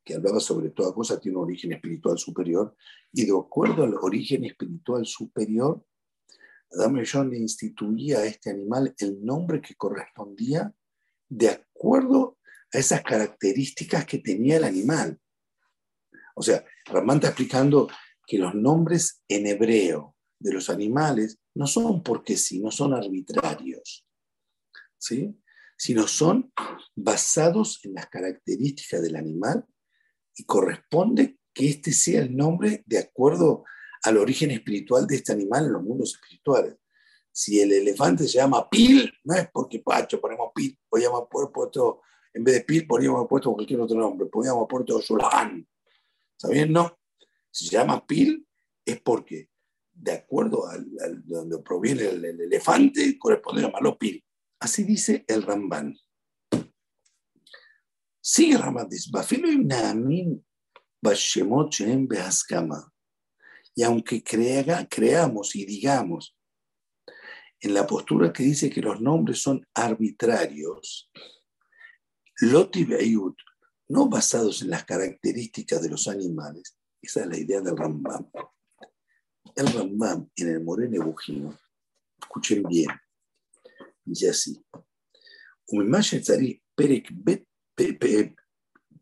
que 0.04 0.16
hablaba 0.16 0.40
sobre 0.40 0.72
toda 0.72 0.94
cosa, 0.94 1.20
tiene 1.20 1.38
un 1.38 1.44
origen 1.44 1.74
espiritual 1.74 2.18
superior, 2.18 2.76
y 3.12 3.26
de 3.26 3.38
acuerdo 3.38 3.84
al 3.84 3.94
origen 3.96 4.46
espiritual 4.46 5.06
superior, 5.06 5.86
Adam 6.76 7.02
John 7.10 7.30
le 7.30 7.38
instituía 7.38 8.20
a 8.20 8.26
este 8.26 8.50
animal 8.50 8.94
el 8.98 9.24
nombre 9.24 9.62
que 9.62 9.76
correspondía 9.76 10.74
de 11.30 11.50
acuerdo 11.50 12.38
a 12.74 12.78
esas 12.78 13.02
características 13.02 14.06
que 14.06 14.20
tenía 14.20 14.58
el 14.58 14.64
animal. 14.64 15.20
O 16.36 16.44
sea, 16.44 16.64
Ramán 16.86 17.18
está 17.18 17.30
explicando 17.30 17.88
que 18.28 18.38
los 18.38 18.54
nombres 18.54 19.24
en 19.28 19.48
hebreo 19.48 20.16
de 20.40 20.54
los 20.54 20.70
animales 20.70 21.40
no 21.54 21.68
son 21.68 22.04
porque 22.04 22.36
sí, 22.36 22.60
no 22.60 22.72
son 22.72 22.94
arbitrarios, 22.94 24.06
¿sí? 24.98 25.40
sino 25.78 26.08
son 26.08 26.52
basados 26.96 27.80
en 27.84 27.94
las 27.94 28.08
características 28.08 29.02
del 29.02 29.16
animal 29.16 29.66
y 30.36 30.46
corresponde 30.46 31.38
que 31.54 31.70
este 31.70 31.92
sea 31.92 32.22
el 32.22 32.36
nombre 32.36 32.84
de 32.86 33.00
acuerdo 33.00 33.64
al 34.06 34.18
origen 34.18 34.52
espiritual 34.52 35.08
de 35.08 35.16
este 35.16 35.32
animal 35.32 35.66
en 35.66 35.74
los 35.74 35.84
mundos 35.84 36.14
espirituales. 36.14 36.76
Si 37.32 37.60
el 37.60 37.72
elefante 37.72 38.28
se 38.28 38.38
llama 38.38 38.70
pil, 38.70 39.12
no 39.24 39.36
es 39.36 39.50
porque 39.52 39.80
Pacho 39.80 40.22
ponemos 40.22 40.52
pil, 40.54 40.78
o 40.90 40.98
llama 40.98 41.28
por 41.28 41.52
otro 41.54 42.02
En 42.34 42.44
vez 42.44 42.56
de 42.56 42.62
Pil 42.62 42.88
poníamos 42.88 43.28
puesto 43.28 43.54
cualquier 43.54 43.82
otro 43.82 43.98
nombre, 43.98 44.28
poníamos 44.28 44.68
puesto 44.70 45.02
Shulhan. 45.02 45.68
¿Está 46.38 46.50
bien? 46.50 46.72
No. 46.72 46.98
Si 47.50 47.66
se 47.66 47.72
llama 47.78 48.06
Pil 48.06 48.48
es 48.86 49.02
porque, 49.02 49.50
de 49.94 50.12
acuerdo 50.12 50.68
a 50.68 50.78
donde 51.24 51.60
proviene 51.60 52.04
el, 52.10 52.24
elefante, 52.26 53.18
corresponde 53.18 53.64
llamarlo 53.64 53.98
Pil. 53.98 54.24
Así 54.60 54.84
dice 54.84 55.26
el 55.28 55.44
Ramban. 55.44 55.98
Sigue 58.22 58.58
Ramban, 58.58 58.90
dice, 58.90 59.10
y 59.32 59.58
aunque 63.84 64.24
creamos 64.24 65.56
y 65.56 65.66
digamos 65.66 66.36
en 67.60 67.74
la 67.74 67.88
postura 67.88 68.32
que 68.32 68.44
dice 68.44 68.70
que 68.70 68.82
los 68.82 69.02
nombres 69.02 69.42
son 69.42 69.66
arbitrarios, 69.74 71.10
Loti 72.42 72.88
no 73.88 74.10
basados 74.10 74.62
en 74.62 74.70
las 74.70 74.86
características 74.86 75.82
de 75.82 75.90
los 75.90 76.08
animales, 76.08 76.78
esa 77.02 77.22
es 77.22 77.28
la 77.28 77.38
idea 77.38 77.62
del 77.62 77.78
Rambam. 77.78 78.30
El 79.56 79.68
Rambam 79.68 80.30
en 80.36 80.50
el 80.50 80.64
Morene 80.64 81.00
Bujino, 81.00 81.58
escuchen 82.20 82.64
bien, 82.64 82.90
dice 84.04 84.30
así, 84.30 84.64
Perek 86.76 88.36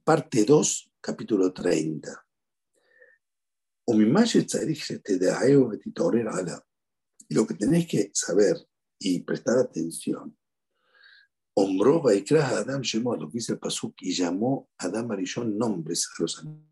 parte 0.04 0.46
2, 0.46 0.92
capítulo 1.02 1.54
30. 1.54 2.23
Lo 7.30 7.48
que 7.48 7.54
tenéis 7.56 7.88
que 7.88 8.12
saber 8.14 8.58
y 9.00 9.22
prestar 9.22 9.58
atención 9.58 10.38
Hombró 11.56 12.02
Vaikra 12.02 12.48
a 12.48 12.58
Adam 12.60 12.82
Shemot, 12.82 13.20
lo 13.20 13.28
que 13.28 13.38
dice 13.38 13.54
el 13.54 13.60
Pasuk, 13.60 13.94
y 14.02 14.12
llamó 14.12 14.72
a 14.80 14.86
Adam 14.86 15.12
Arishon 15.12 15.56
nombres 15.56 16.10
a 16.10 16.22
los 16.22 16.40
animales. 16.40 16.68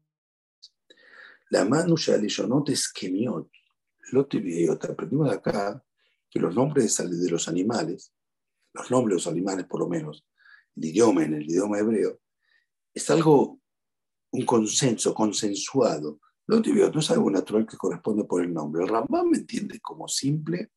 La 1.51 1.65
manu 1.65 1.95
Shalishonot 1.97 2.69
es 2.69 2.91
Kemiot, 2.91 3.47
Lotiviot. 4.11 4.83
Aprendimos 4.85 5.29
de 5.29 5.35
acá 5.35 5.85
que 6.29 6.39
los 6.39 6.55
nombres 6.55 6.97
de 6.97 7.29
los 7.29 7.47
animales, 7.47 8.11
los 8.73 8.89
nombres 8.89 9.11
de 9.11 9.15
los 9.17 9.27
animales 9.27 9.65
por 9.67 9.81
lo 9.81 9.87
menos, 9.87 10.25
el 10.75 10.85
idioma 10.85 11.25
en 11.25 11.35
el 11.35 11.43
idioma 11.43 11.77
hebreo, 11.77 12.19
es 12.91 13.07
algo, 13.11 13.61
un 14.31 14.45
consenso, 14.45 15.13
consensuado. 15.13 16.19
Lotiviot 16.47 16.93
no 16.93 16.99
es 16.99 17.11
algo 17.11 17.29
natural 17.29 17.65
que 17.65 17.77
corresponde 17.77 18.25
por 18.25 18.43
el 18.43 18.53
nombre. 18.53 18.83
El 18.83 18.89
Rambam 18.89 19.29
me 19.29 19.37
entiende 19.37 19.79
como 19.79 20.07
simple 20.07 20.71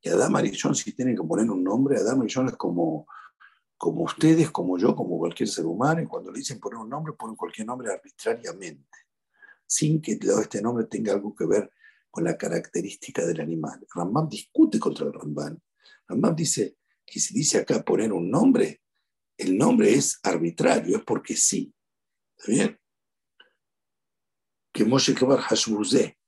que 0.00 0.10
Adam 0.10 0.36
Arishon, 0.36 0.74
si 0.74 0.92
tienen 0.92 1.16
que 1.16 1.22
poner 1.22 1.50
un 1.50 1.62
nombre, 1.62 1.98
Adam 1.98 2.20
Arishon 2.20 2.48
es 2.48 2.56
como 2.56 3.06
como 3.82 4.04
ustedes, 4.04 4.48
como 4.52 4.78
yo, 4.78 4.94
como 4.94 5.18
cualquier 5.18 5.48
ser 5.48 5.66
humano, 5.66 6.00
y 6.00 6.06
cuando 6.06 6.30
le 6.30 6.38
dicen 6.38 6.60
poner 6.60 6.78
un 6.78 6.88
nombre, 6.88 7.14
ponen 7.14 7.34
cualquier 7.34 7.66
nombre 7.66 7.90
arbitrariamente, 7.92 8.96
sin 9.66 10.00
que 10.00 10.20
este 10.40 10.62
nombre 10.62 10.84
tenga 10.84 11.12
algo 11.14 11.34
que 11.34 11.46
ver 11.46 11.68
con 12.08 12.22
la 12.22 12.38
característica 12.38 13.26
del 13.26 13.40
animal. 13.40 13.84
Rambam 13.92 14.28
discute 14.28 14.78
contra 14.78 15.06
el 15.06 15.12
Rambam. 15.12 15.58
Rambam 16.06 16.36
dice 16.36 16.76
que 17.04 17.18
si 17.18 17.34
dice 17.34 17.58
acá 17.58 17.82
poner 17.82 18.12
un 18.12 18.30
nombre, 18.30 18.82
el 19.36 19.58
nombre 19.58 19.92
es 19.92 20.20
arbitrario, 20.22 20.98
es 20.98 21.02
porque 21.02 21.34
sí. 21.34 21.74
¿Está 22.36 22.52
bien? 22.52 22.78
Que 24.72 24.84
Moshe 24.84 25.14
Kebar 25.14 25.40
Hashbuzé, 25.40 26.18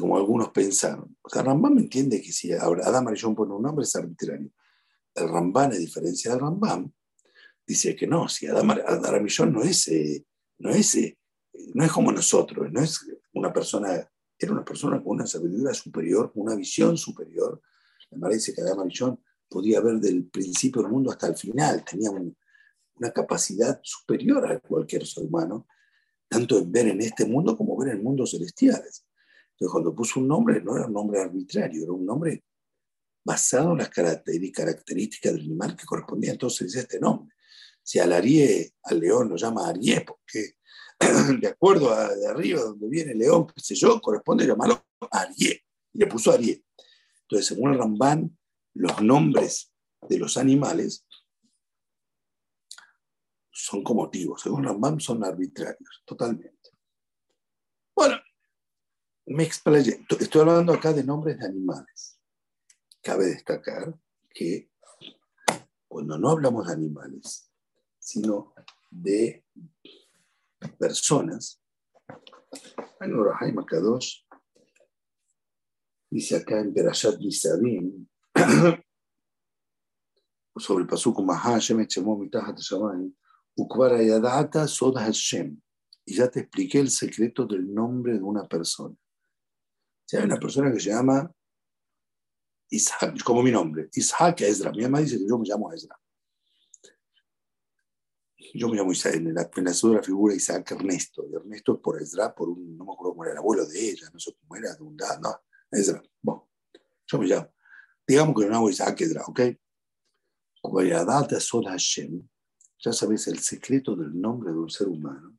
como 0.00 0.16
algunos 0.16 0.50
pensaron. 0.50 1.16
O 1.22 1.28
sea, 1.28 1.42
Rambam 1.42 1.78
entiende 1.78 2.20
que 2.20 2.32
si 2.32 2.52
Adam 2.52 3.06
Arishon 3.08 3.34
pone 3.34 3.54
un 3.54 3.62
nombre 3.62 3.84
es 3.84 3.94
arbitrario 3.94 4.50
el 5.18 5.28
Ramban, 5.28 5.72
a 5.72 5.76
diferencia 5.76 6.30
del 6.30 6.40
Rambam, 6.40 6.90
dice 7.66 7.94
que 7.94 8.06
no, 8.06 8.28
si 8.28 8.46
Adam, 8.46 8.70
Aramillón 8.70 9.52
no 9.52 9.62
es, 9.62 9.88
eh, 9.88 10.24
no, 10.58 10.70
es, 10.70 10.94
eh, 10.94 11.18
no 11.74 11.84
es 11.84 11.92
como 11.92 12.12
nosotros, 12.12 12.70
no 12.72 12.80
es 12.80 13.00
una 13.32 13.52
persona, 13.52 14.08
era 14.38 14.52
una 14.52 14.64
persona 14.64 15.02
con 15.02 15.16
una 15.16 15.26
sabiduría 15.26 15.74
superior, 15.74 16.32
una 16.34 16.54
visión 16.54 16.96
superior. 16.96 17.60
Me 18.12 18.28
dice 18.30 18.54
que 18.54 18.62
Adam 18.62 18.80
Arishon 18.80 19.22
podía 19.48 19.80
ver 19.80 19.96
del 19.96 20.26
principio 20.26 20.82
del 20.82 20.90
mundo 20.90 21.10
hasta 21.10 21.26
el 21.26 21.36
final, 21.36 21.84
tenía 21.84 22.10
una 22.10 23.10
capacidad 23.12 23.80
superior 23.82 24.50
a 24.50 24.60
cualquier 24.60 25.06
ser 25.06 25.24
humano, 25.24 25.66
tanto 26.28 26.58
en 26.58 26.70
ver 26.70 26.88
en 26.88 27.00
este 27.00 27.24
mundo 27.24 27.56
como 27.56 27.76
ver 27.76 27.94
en 27.94 28.02
mundos 28.02 28.32
celestiales. 28.32 29.04
Entonces, 29.52 29.72
cuando 29.72 29.94
puso 29.94 30.20
un 30.20 30.28
nombre, 30.28 30.60
no 30.62 30.76
era 30.76 30.86
un 30.86 30.92
nombre 30.92 31.20
arbitrario, 31.20 31.82
era 31.82 31.92
un 31.92 32.06
nombre 32.06 32.44
basado 33.24 33.72
en 33.72 33.78
las 33.78 33.88
características 33.90 35.32
del 35.32 35.42
animal 35.42 35.76
que 35.76 35.84
correspondía 35.84 36.32
entonces 36.32 36.74
a 36.76 36.80
este 36.80 37.00
nombre. 37.00 37.34
Si 37.82 37.98
al 37.98 38.12
arie, 38.12 38.74
al 38.84 39.00
león 39.00 39.30
lo 39.30 39.36
llama 39.36 39.68
arie, 39.68 40.02
porque 40.02 40.52
de 41.40 41.48
acuerdo 41.48 41.92
a 41.92 42.14
de 42.14 42.26
arriba 42.26 42.62
donde 42.62 42.88
viene 42.88 43.12
el 43.12 43.18
león, 43.18 43.46
qué 43.46 43.60
sé 43.60 43.74
yo, 43.74 44.00
corresponde 44.00 44.46
llamarlo 44.46 44.84
arie. 45.10 45.64
Y 45.92 45.98
le 45.98 46.06
puso 46.06 46.30
arie. 46.30 46.64
Entonces, 47.22 47.46
según 47.46 47.72
el 47.72 47.78
Ramban, 47.78 48.38
los 48.74 49.02
nombres 49.02 49.72
de 50.08 50.18
los 50.18 50.36
animales 50.36 51.04
son 53.58 53.82
como 53.82 54.02
motivos. 54.02 54.42
Según 54.42 54.64
Rambam, 54.64 55.00
son 55.00 55.24
arbitrarios, 55.24 56.02
totalmente. 56.04 56.70
Bueno, 57.94 58.16
me 59.26 59.42
explayé. 59.42 60.04
Estoy 60.20 60.40
hablando 60.42 60.72
acá 60.72 60.92
de 60.92 61.04
nombres 61.04 61.38
de 61.38 61.46
animales 61.46 62.18
cabe 63.08 63.26
destacar 63.26 63.94
que 64.34 64.70
cuando 65.88 66.18
no 66.18 66.28
hablamos 66.28 66.66
de 66.66 66.74
animales, 66.74 67.50
sino 67.98 68.52
de 68.90 69.44
personas, 70.78 71.62
Makadosh 73.00 74.24
dice 76.10 76.36
acá 76.36 76.60
en 76.60 76.74
Berashat 76.74 77.18
Nisabim, 77.18 78.06
sobre 80.56 80.82
el 80.82 80.88
pasuk 80.88 81.20
Maha 81.20 81.58
Shem 81.58 81.80
Echemó 81.80 82.18
Mitahat 82.18 82.58
Shamayim, 82.58 83.14
Ukvara 83.58 84.68
Sod 84.68 84.96
Hashem. 84.96 85.60
Y 86.04 86.14
ya 86.14 86.30
te 86.30 86.40
expliqué 86.40 86.78
el 86.78 86.90
secreto 86.90 87.44
del 87.44 87.74
nombre 87.74 88.14
de 88.14 88.22
una 88.22 88.46
persona. 88.46 88.94
Si 90.06 90.16
hay 90.16 90.24
una 90.24 90.38
persona 90.38 90.72
que 90.72 90.80
se 90.80 90.90
llama 90.90 91.30
Isaac, 92.70 93.22
como 93.24 93.42
mi 93.42 93.50
nombre, 93.50 93.88
Isaac 93.92 94.42
Ezra. 94.42 94.70
Mi 94.70 94.82
mamá 94.82 95.00
dice 95.00 95.18
que 95.18 95.26
yo 95.28 95.38
me 95.38 95.46
llamo 95.46 95.72
Ezra. 95.72 95.98
Yo 98.54 98.68
me 98.68 98.76
llamo 98.76 98.92
Isaac, 98.92 99.16
en 99.16 99.34
la, 99.34 99.50
en 99.54 99.64
la 99.64 100.02
figura 100.02 100.34
Isaac 100.34 100.70
Ernesto. 100.70 101.26
Y 101.28 101.34
Ernesto 101.34 101.74
es 101.74 101.80
por 101.80 102.00
Ezra, 102.00 102.34
por 102.34 102.48
un, 102.48 102.76
no 102.76 102.84
me 102.84 102.92
acuerdo 102.92 103.12
cómo 103.12 103.24
era 103.24 103.32
el 103.32 103.38
abuelo 103.38 103.66
de 103.66 103.90
ella, 103.90 104.08
no 104.12 104.18
sé 104.18 104.34
cómo 104.40 104.56
era, 104.56 104.74
de 104.74 104.82
un 104.82 104.96
no, 104.96 105.42
Ezra. 105.70 106.02
Bueno, 106.22 106.48
yo 107.06 107.18
me 107.18 107.26
llamo. 107.26 107.52
Digamos 108.06 108.34
que 108.34 108.46
me 108.46 108.52
llamo 108.52 108.70
Isaac 108.70 109.00
Ezra, 109.00 109.24
¿ok? 109.26 109.40
Hashem, 111.66 112.28
ya 112.78 112.92
sabes 112.92 113.26
el 113.28 113.38
secreto 113.40 113.96
del 113.96 114.18
nombre 114.18 114.52
de 114.52 114.58
un 114.58 114.70
ser 114.70 114.88
humano. 114.88 115.38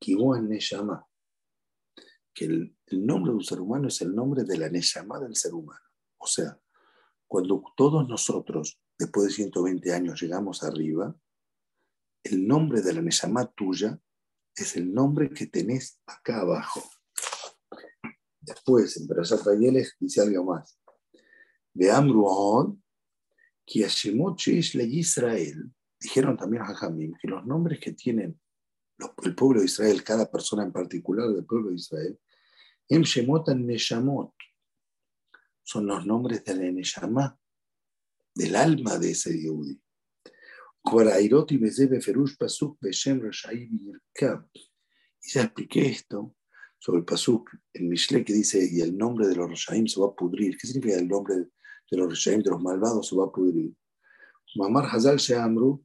llama 0.00 1.06
Que 2.34 2.44
el, 2.44 2.76
el 2.86 3.06
nombre 3.06 3.30
de 3.32 3.36
un 3.36 3.44
ser 3.44 3.60
humano 3.60 3.88
es 3.88 4.00
el 4.02 4.14
nombre 4.14 4.44
de 4.44 4.58
la 4.58 4.68
Neshama 4.68 5.18
del 5.20 5.36
ser 5.36 5.54
humano. 5.54 5.80
O 6.18 6.26
sea, 6.26 6.58
cuando 7.26 7.62
todos 7.76 8.08
nosotros, 8.08 8.80
después 8.98 9.28
de 9.28 9.34
120 9.34 9.92
años, 9.92 10.20
llegamos 10.20 10.62
arriba, 10.62 11.16
el 12.22 12.46
nombre 12.46 12.82
de 12.82 12.92
la 12.92 13.02
Neshama 13.02 13.46
tuya 13.52 14.00
es 14.54 14.76
el 14.76 14.92
nombre 14.92 15.30
que 15.30 15.46
tenés 15.46 16.00
acá 16.06 16.40
abajo. 16.40 16.82
Después, 18.40 18.96
en 18.96 19.06
Perashat 19.06 19.44
Vayeles 19.44 19.96
dice 19.98 20.20
algo 20.20 20.44
más. 20.44 20.78
De 21.72 21.90
Amruon, 21.90 22.82
que 23.64 23.86
le 24.74 24.84
Israel, 24.84 25.72
dijeron 26.02 26.36
también 26.36 26.62
a 26.62 26.66
Jajamim 26.66 27.14
que 27.20 27.28
los 27.28 27.46
nombres 27.46 27.78
que 27.80 27.92
tienen 27.92 28.38
el 29.24 29.34
pueblo 29.34 29.60
de 29.60 29.66
Israel, 29.66 30.04
cada 30.04 30.30
persona 30.30 30.62
en 30.62 30.72
particular 30.72 31.28
del 31.28 31.44
pueblo 31.44 31.70
de 31.70 31.76
Israel, 31.76 32.18
Em 32.88 33.02
Shemot 33.02 33.46
son 35.62 35.86
los 35.86 36.04
nombres 36.04 36.44
de 36.44 36.54
la 36.54 36.70
Neshama, 36.70 37.38
del 38.34 38.56
alma 38.56 38.98
de 38.98 39.12
ese 39.12 39.38
Yehudi. 39.38 39.80
Y 45.24 45.30
ya 45.30 45.42
expliqué 45.42 45.86
esto 45.86 46.34
sobre 46.78 46.98
el 46.98 47.04
Pasuk, 47.04 47.50
en 47.72 47.88
Mishle 47.88 48.24
que 48.24 48.32
dice, 48.32 48.68
y 48.70 48.80
el 48.80 48.98
nombre 48.98 49.28
de 49.28 49.36
los 49.36 49.48
Rashaim 49.48 49.86
se 49.86 50.00
va 50.00 50.08
a 50.08 50.14
pudrir. 50.14 50.56
¿Qué 50.58 50.66
significa 50.66 50.96
el 50.96 51.06
nombre 51.06 51.36
de 51.36 51.96
los 51.96 52.08
Rashaim, 52.08 52.42
de 52.42 52.50
los 52.50 52.60
malvados, 52.60 53.08
se 53.08 53.16
va 53.16 53.26
a 53.26 53.32
pudrir? 53.32 53.72
Mamar 54.56 54.86
Hazal 54.86 55.16
Sheamru, 55.16 55.84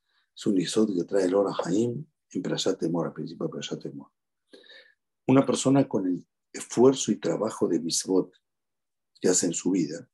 es 0.35 0.45
un 0.45 0.59
isod 0.59 0.95
que 0.95 1.03
trae 1.03 1.25
el 1.25 1.35
Ora 1.35 1.53
Jaim 1.53 2.05
en 2.31 2.41
Prashat 2.41 2.79
Temor, 2.79 3.07
al 3.07 3.13
principio 3.13 3.47
de 3.47 3.77
Temor. 3.77 4.11
Una 5.27 5.45
persona 5.45 5.87
con 5.87 6.07
el 6.07 6.25
esfuerzo 6.51 7.11
y 7.11 7.17
trabajo 7.17 7.67
de 7.67 7.79
misbot 7.79 8.33
que 9.19 9.29
hace 9.29 9.45
en 9.45 9.53
su 9.53 9.71
vida, 9.71 10.09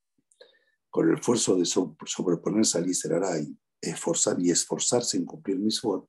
con 0.90 1.08
el 1.08 1.18
esfuerzo 1.18 1.56
de 1.56 1.64
sobreponerse 1.64 2.78
al 2.78 2.88
Israel 2.88 3.56
esforzar 3.80 4.40
y 4.40 4.50
esforzarse 4.50 5.16
en 5.16 5.24
cumplir 5.24 5.58
misbot, 5.58 6.08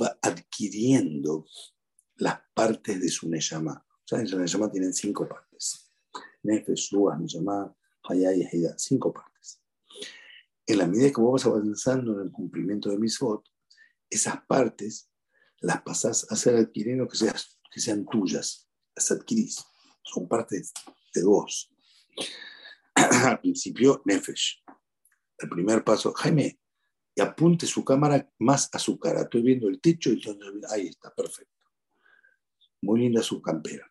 va 0.00 0.18
adquiriendo 0.22 1.46
las 2.16 2.40
partes 2.54 3.00
de 3.00 3.08
su 3.08 3.28
Neshama. 3.28 3.84
O 3.88 4.02
sea, 4.04 4.20
en 4.20 4.38
Neshama 4.38 4.70
tienen 4.70 4.92
cinco 4.92 5.28
partes. 5.28 5.90
Nefesh, 6.42 6.92
Ruach, 6.92 7.18
Neshama, 7.18 7.74
Hayay 8.04 8.42
y 8.42 8.66
cinco 8.76 9.12
partes. 9.12 9.27
En 10.68 10.76
la 10.76 10.86
medida 10.86 11.10
que 11.10 11.22
vas 11.22 11.46
avanzando 11.46 12.12
en 12.12 12.26
el 12.26 12.30
cumplimiento 12.30 12.90
de 12.90 12.98
misbot, 12.98 13.42
esas 14.10 14.44
partes 14.46 15.10
las 15.60 15.80
pasás 15.80 16.30
a 16.30 16.36
ser 16.36 16.56
adquiriendo 16.56 17.08
que, 17.08 17.16
seas, 17.16 17.58
que 17.72 17.80
sean 17.80 18.04
tuyas, 18.04 18.68
las 18.94 19.10
adquirís, 19.10 19.64
son 20.02 20.28
partes 20.28 20.74
de 21.14 21.24
vos. 21.24 21.70
Al 22.94 23.40
principio, 23.40 24.02
Nefesh. 24.04 24.62
El 25.38 25.48
primer 25.48 25.82
paso, 25.82 26.12
Jaime, 26.12 26.60
y 27.14 27.22
apunte 27.22 27.66
su 27.66 27.82
cámara 27.82 28.30
más 28.38 28.68
a 28.74 28.78
su 28.78 28.98
cara. 28.98 29.22
Estoy 29.22 29.40
viendo 29.40 29.68
el 29.68 29.80
techo 29.80 30.12
y 30.12 30.22
ahí 30.68 30.88
está, 30.88 31.14
perfecto. 31.14 31.64
Muy 32.82 33.00
linda 33.00 33.22
su 33.22 33.40
campera. 33.40 33.90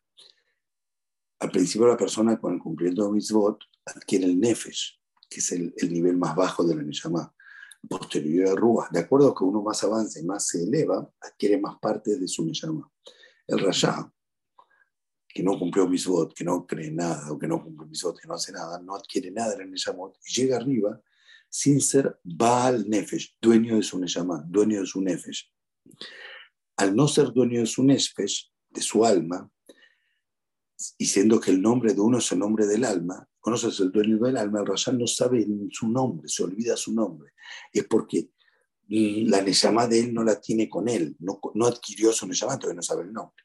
Al 1.39 1.49
principio 1.49 1.87
la 1.87 1.97
persona 1.97 2.39
con 2.39 2.53
el 2.53 2.59
cumplimiento 2.59 3.03
de 3.05 3.11
mitzvot 3.13 3.63
adquiere 3.83 4.25
el 4.25 4.39
nefesh, 4.39 5.01
que 5.29 5.39
es 5.39 5.51
el, 5.51 5.73
nivel 5.89 6.17
más 6.17 6.35
bajo 6.35 6.63
de 6.63 6.75
la 6.75 6.83
neshama. 6.83 7.33
Posterior 7.87 8.49
a 8.49 8.55
Rúa. 8.55 8.89
De 8.91 8.99
acuerdo 8.99 9.33
que 9.33 9.43
uno 9.43 9.61
más 9.61 9.83
avanza 9.83 10.19
y 10.19 10.23
más 10.23 10.47
se 10.47 10.63
eleva, 10.63 11.09
adquiere 11.21 11.59
más 11.59 11.77
partes 11.79 12.19
de 12.19 12.27
su 12.27 12.45
neshama. 12.45 12.91
El 13.45 13.59
rasha, 13.59 14.11
que 15.27 15.43
no 15.43 15.57
cumplió 15.57 15.87
mitzvot, 15.87 16.33
que 16.33 16.43
no 16.43 16.65
cree 16.65 16.91
nada, 16.91 17.31
o 17.31 17.37
que 17.37 17.47
no 17.47 17.63
cumple 17.63 17.87
mitzvot, 17.87 18.19
que 18.19 18.27
no 18.27 18.33
hace 18.33 18.51
nada, 18.51 18.79
no 18.81 18.95
adquiere 18.95 19.31
nada 19.31 19.51
de 19.51 19.59
la 19.59 19.65
neshama, 19.65 20.11
y 20.25 20.33
llega 20.33 20.57
arriba 20.57 21.01
sin 21.49 21.81
ser 21.81 22.19
Baal 22.23 22.89
Nefesh, 22.89 23.37
dueño 23.41 23.77
de 23.77 23.83
su 23.83 23.99
Neshama, 23.99 24.43
dueño 24.47 24.81
de 24.81 24.85
su 24.85 25.01
Nefesh. 25.01 25.51
Al 26.77 26.95
no 26.95 27.07
ser 27.07 27.31
dueño 27.31 27.61
de 27.61 27.65
su 27.65 27.83
Nefesh, 27.83 28.51
de 28.69 28.81
su 28.81 29.05
alma, 29.05 29.49
y 30.97 31.05
siendo 31.05 31.39
que 31.39 31.51
el 31.51 31.61
nombre 31.61 31.93
de 31.93 32.01
uno 32.01 32.19
es 32.19 32.31
el 32.31 32.39
nombre 32.39 32.67
del 32.67 32.85
alma, 32.85 33.27
conoces 33.39 33.79
el 33.79 33.91
dueño 33.91 34.17
del 34.19 34.37
alma, 34.37 34.59
el 34.59 34.67
Rashan 34.67 34.97
no 34.97 35.07
sabe 35.07 35.45
su 35.71 35.89
nombre, 35.89 36.27
se 36.29 36.43
olvida 36.43 36.77
su 36.77 36.93
nombre. 36.93 37.33
Es 37.71 37.85
porque 37.85 38.29
la 38.87 39.41
Neshama 39.41 39.87
de 39.87 39.99
él 40.01 40.13
no 40.13 40.23
la 40.23 40.39
tiene 40.39 40.69
con 40.69 40.87
él, 40.87 41.15
no, 41.19 41.39
no 41.55 41.65
adquirió 41.65 42.13
su 42.13 42.27
Neshama, 42.27 42.53
entonces 42.53 42.75
no 42.75 42.81
sabe 42.81 43.03
el 43.03 43.13
nombre. 43.13 43.43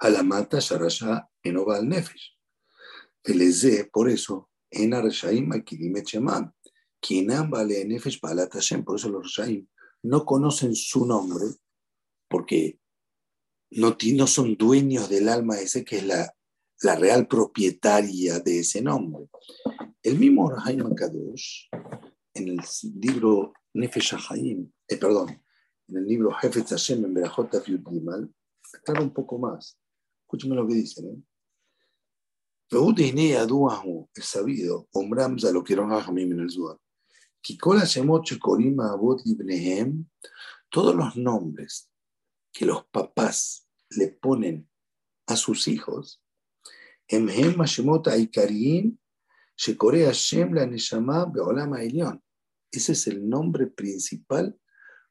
Alamata 0.00 0.58
Sharasha 0.58 1.28
Enoval 1.42 1.86
Nefesh. 1.86 2.36
El 3.22 3.90
por 3.92 4.08
eso, 4.08 4.50
en 4.70 4.94
Arshaim 4.94 5.52
Akidim 5.52 5.94
Shemam. 6.02 6.52
vale 7.50 7.84
Nefesh 7.84 8.18
Balat 8.20 8.52
Hashem. 8.52 8.82
Por 8.82 8.96
eso 8.96 9.10
los 9.10 9.38
Arshaim 9.38 9.66
no 10.02 10.24
conocen 10.24 10.74
su 10.74 11.04
nombre 11.04 11.44
porque 12.28 12.79
no, 13.70 13.96
no 14.14 14.26
son 14.26 14.56
dueños 14.56 15.08
del 15.08 15.28
alma 15.28 15.58
ese 15.58 15.84
que 15.84 15.98
es 15.98 16.04
la, 16.04 16.34
la 16.82 16.96
real 16.96 17.26
propietaria 17.28 18.40
de 18.40 18.60
ese 18.60 18.82
nombre. 18.82 19.28
El 20.02 20.18
mismo 20.18 20.50
Arhaim 20.50 20.94
Kadosh, 20.94 21.68
en 22.34 22.48
el 22.48 22.60
libro 23.00 23.52
Nefesh 23.74 24.16
Haim, 24.28 24.70
eh, 24.88 24.96
perdón, 24.96 25.42
en 25.88 25.96
el 25.96 26.06
libro 26.06 26.32
Jefet 26.32 26.68
Hashem 26.68 27.04
en 27.04 27.14
Berajot 27.14 27.64
Gimal, 27.64 28.32
aclara 28.72 29.02
un 29.02 29.12
poco 29.12 29.38
más. 29.38 29.78
Escúcheme 30.22 30.54
lo 30.54 30.66
que 30.66 30.74
dicen. 30.74 31.06
¿eh? 31.06 31.22
es 34.14 34.24
sabido, 34.24 34.88
Omramza 34.92 35.50
lo 35.50 35.64
que 35.64 35.74
en 35.74 36.40
el 36.40 36.50
Zuar, 36.50 36.78
todos 40.70 40.94
los 40.94 41.16
nombres 41.16 41.89
que 42.52 42.66
los 42.66 42.84
papás 42.86 43.68
le 43.90 44.08
ponen 44.08 44.68
a 45.26 45.36
sus 45.36 45.68
hijos, 45.68 46.22
Neshama 50.66 51.30
Elyon. 51.82 52.22
Ese 52.70 52.92
es 52.92 53.06
el 53.08 53.28
nombre 53.28 53.66
principal 53.66 54.58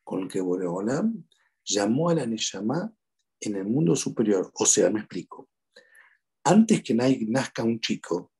con 0.04 0.22
el 0.22 0.28
que 0.30 0.42
Boreolam 0.42 1.28
llamó 1.66 2.10
a 2.10 2.16
la 2.16 2.26
Neshama 2.26 2.94
en 3.42 3.56
el 3.56 3.66
mundo 3.66 3.96
superior. 3.96 4.50
O 4.54 4.66
sea, 4.66 4.90
me 4.90 5.02
explico 5.02 5.50
antes 6.44 6.82
que 6.82 6.94
nazca 6.94 7.64
un 7.64 7.80
chico, 7.80 8.34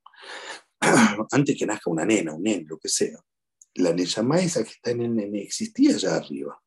antes 1.32 1.58
que 1.58 1.66
nazca 1.66 1.90
una 1.90 2.06
nena, 2.06 2.34
un 2.34 2.44
nene, 2.44 2.66
lo 2.68 2.78
que 2.80 2.90
sea, 2.90 3.20
la 3.76 3.94
Neyama 3.94 4.40
esa 4.40 4.64
que 4.64 4.72
está 4.72 4.92
en 4.92 5.02
el 5.02 5.16
nene 5.16 5.44
existía 5.44 5.96
allá 5.96 6.16
arriba. 6.16 6.60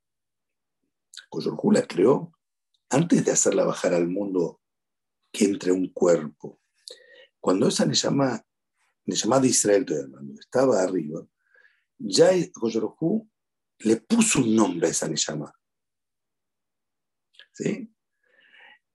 Coyorjú 1.32 1.72
la 1.72 1.86
creó 1.86 2.30
antes 2.90 3.24
de 3.24 3.32
hacerla 3.32 3.64
bajar 3.64 3.94
al 3.94 4.06
mundo 4.06 4.60
que 5.32 5.46
entre 5.46 5.72
un 5.72 5.90
cuerpo. 5.90 6.60
Cuando 7.40 7.68
esa 7.68 7.86
Neyama, 7.86 8.44
Neyama 9.06 9.40
de 9.40 9.48
Israel, 9.48 9.86
estaba 10.38 10.82
arriba, 10.82 11.26
ya 11.96 12.28
Coyorjú 12.52 13.26
le 13.78 13.96
puso 13.96 14.40
un 14.40 14.54
nombre 14.54 14.88
a 14.88 14.90
esa 14.90 15.08
Neyama. 15.08 15.50
¿Sí? 17.54 17.90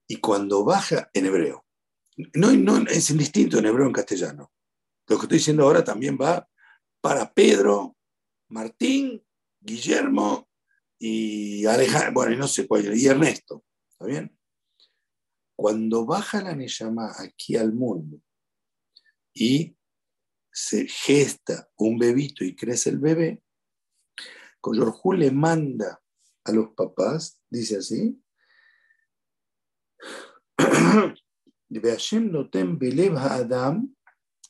Y 0.08 0.17
cuando 0.17 0.63
baja 0.63 1.10
en 1.13 1.26
hebreo, 1.26 1.65
no, 2.36 2.52
no, 2.52 2.88
es 2.88 3.10
indistinto 3.10 3.58
en 3.58 3.65
hebreo 3.65 3.88
en 3.88 3.93
castellano. 3.93 4.52
Lo 5.08 5.17
que 5.17 5.23
estoy 5.23 5.38
diciendo 5.39 5.63
ahora 5.63 5.84
también 5.84 6.17
va 6.21 6.47
para 7.02 7.34
Pedro, 7.34 7.97
Martín, 8.50 9.26
Guillermo 9.60 10.47
y 10.99 11.65
Alejandro, 11.65 12.13
bueno, 12.13 12.36
no 12.38 12.47
sé 12.47 12.67
cuál, 12.67 12.97
y 12.97 13.05
Ernesto. 13.05 13.63
¿Está 13.91 14.05
bien? 14.05 14.38
Cuando 15.55 16.05
baja 16.05 16.41
la 16.41 16.55
Neyama 16.55 17.13
aquí 17.17 17.55
al 17.55 17.73
mundo 17.73 18.21
y 19.33 19.75
se 20.51 20.88
gesta 20.88 21.69
un 21.77 21.97
bebito 21.97 22.43
y 22.43 22.55
crece 22.55 22.89
el 22.91 22.99
bebé, 22.99 23.41
Coyorjú 24.62 25.13
le 25.13 25.31
manda 25.31 26.01
a 26.43 26.51
los 26.51 26.69
papás, 26.75 27.39
dice 27.49 27.77
así, 27.77 28.21
Adam, 33.17 33.95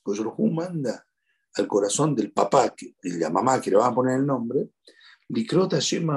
pues 0.03 0.19
manda 0.39 1.05
al 1.55 1.67
corazón 1.67 2.15
del 2.15 2.31
papá 2.31 2.73
y 3.03 3.17
la 3.17 3.29
mamá 3.29 3.59
que 3.59 3.71
le 3.71 3.77
van 3.77 3.91
a 3.91 3.95
poner 3.95 4.19
el 4.19 4.25
nombre, 4.25 4.69
Likrot 5.29 5.73
Hashem 5.73 6.07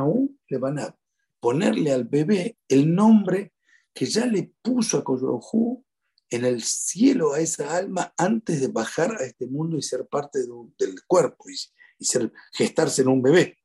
le 0.48 0.58
van 0.58 0.78
a 0.78 0.96
ponerle 1.40 1.92
al 1.92 2.04
bebé 2.04 2.58
el 2.68 2.94
nombre 2.94 3.54
que 3.92 4.06
ya 4.06 4.26
le 4.26 4.52
puso 4.62 4.98
a 4.98 5.04
Koyohu 5.04 5.84
en 6.28 6.44
el 6.44 6.62
cielo 6.62 7.32
a 7.32 7.40
esa 7.40 7.76
alma 7.76 8.14
antes 8.16 8.60
de 8.60 8.68
bajar 8.68 9.16
a 9.16 9.24
este 9.24 9.46
mundo 9.46 9.76
y 9.76 9.82
ser 9.82 10.06
parte 10.06 10.40
del 10.78 11.04
cuerpo 11.06 11.46
y, 11.50 12.04
ser, 12.04 12.32
gestarse 12.52 13.02
en 13.02 13.08
un 13.08 13.22
bebé. 13.22 13.58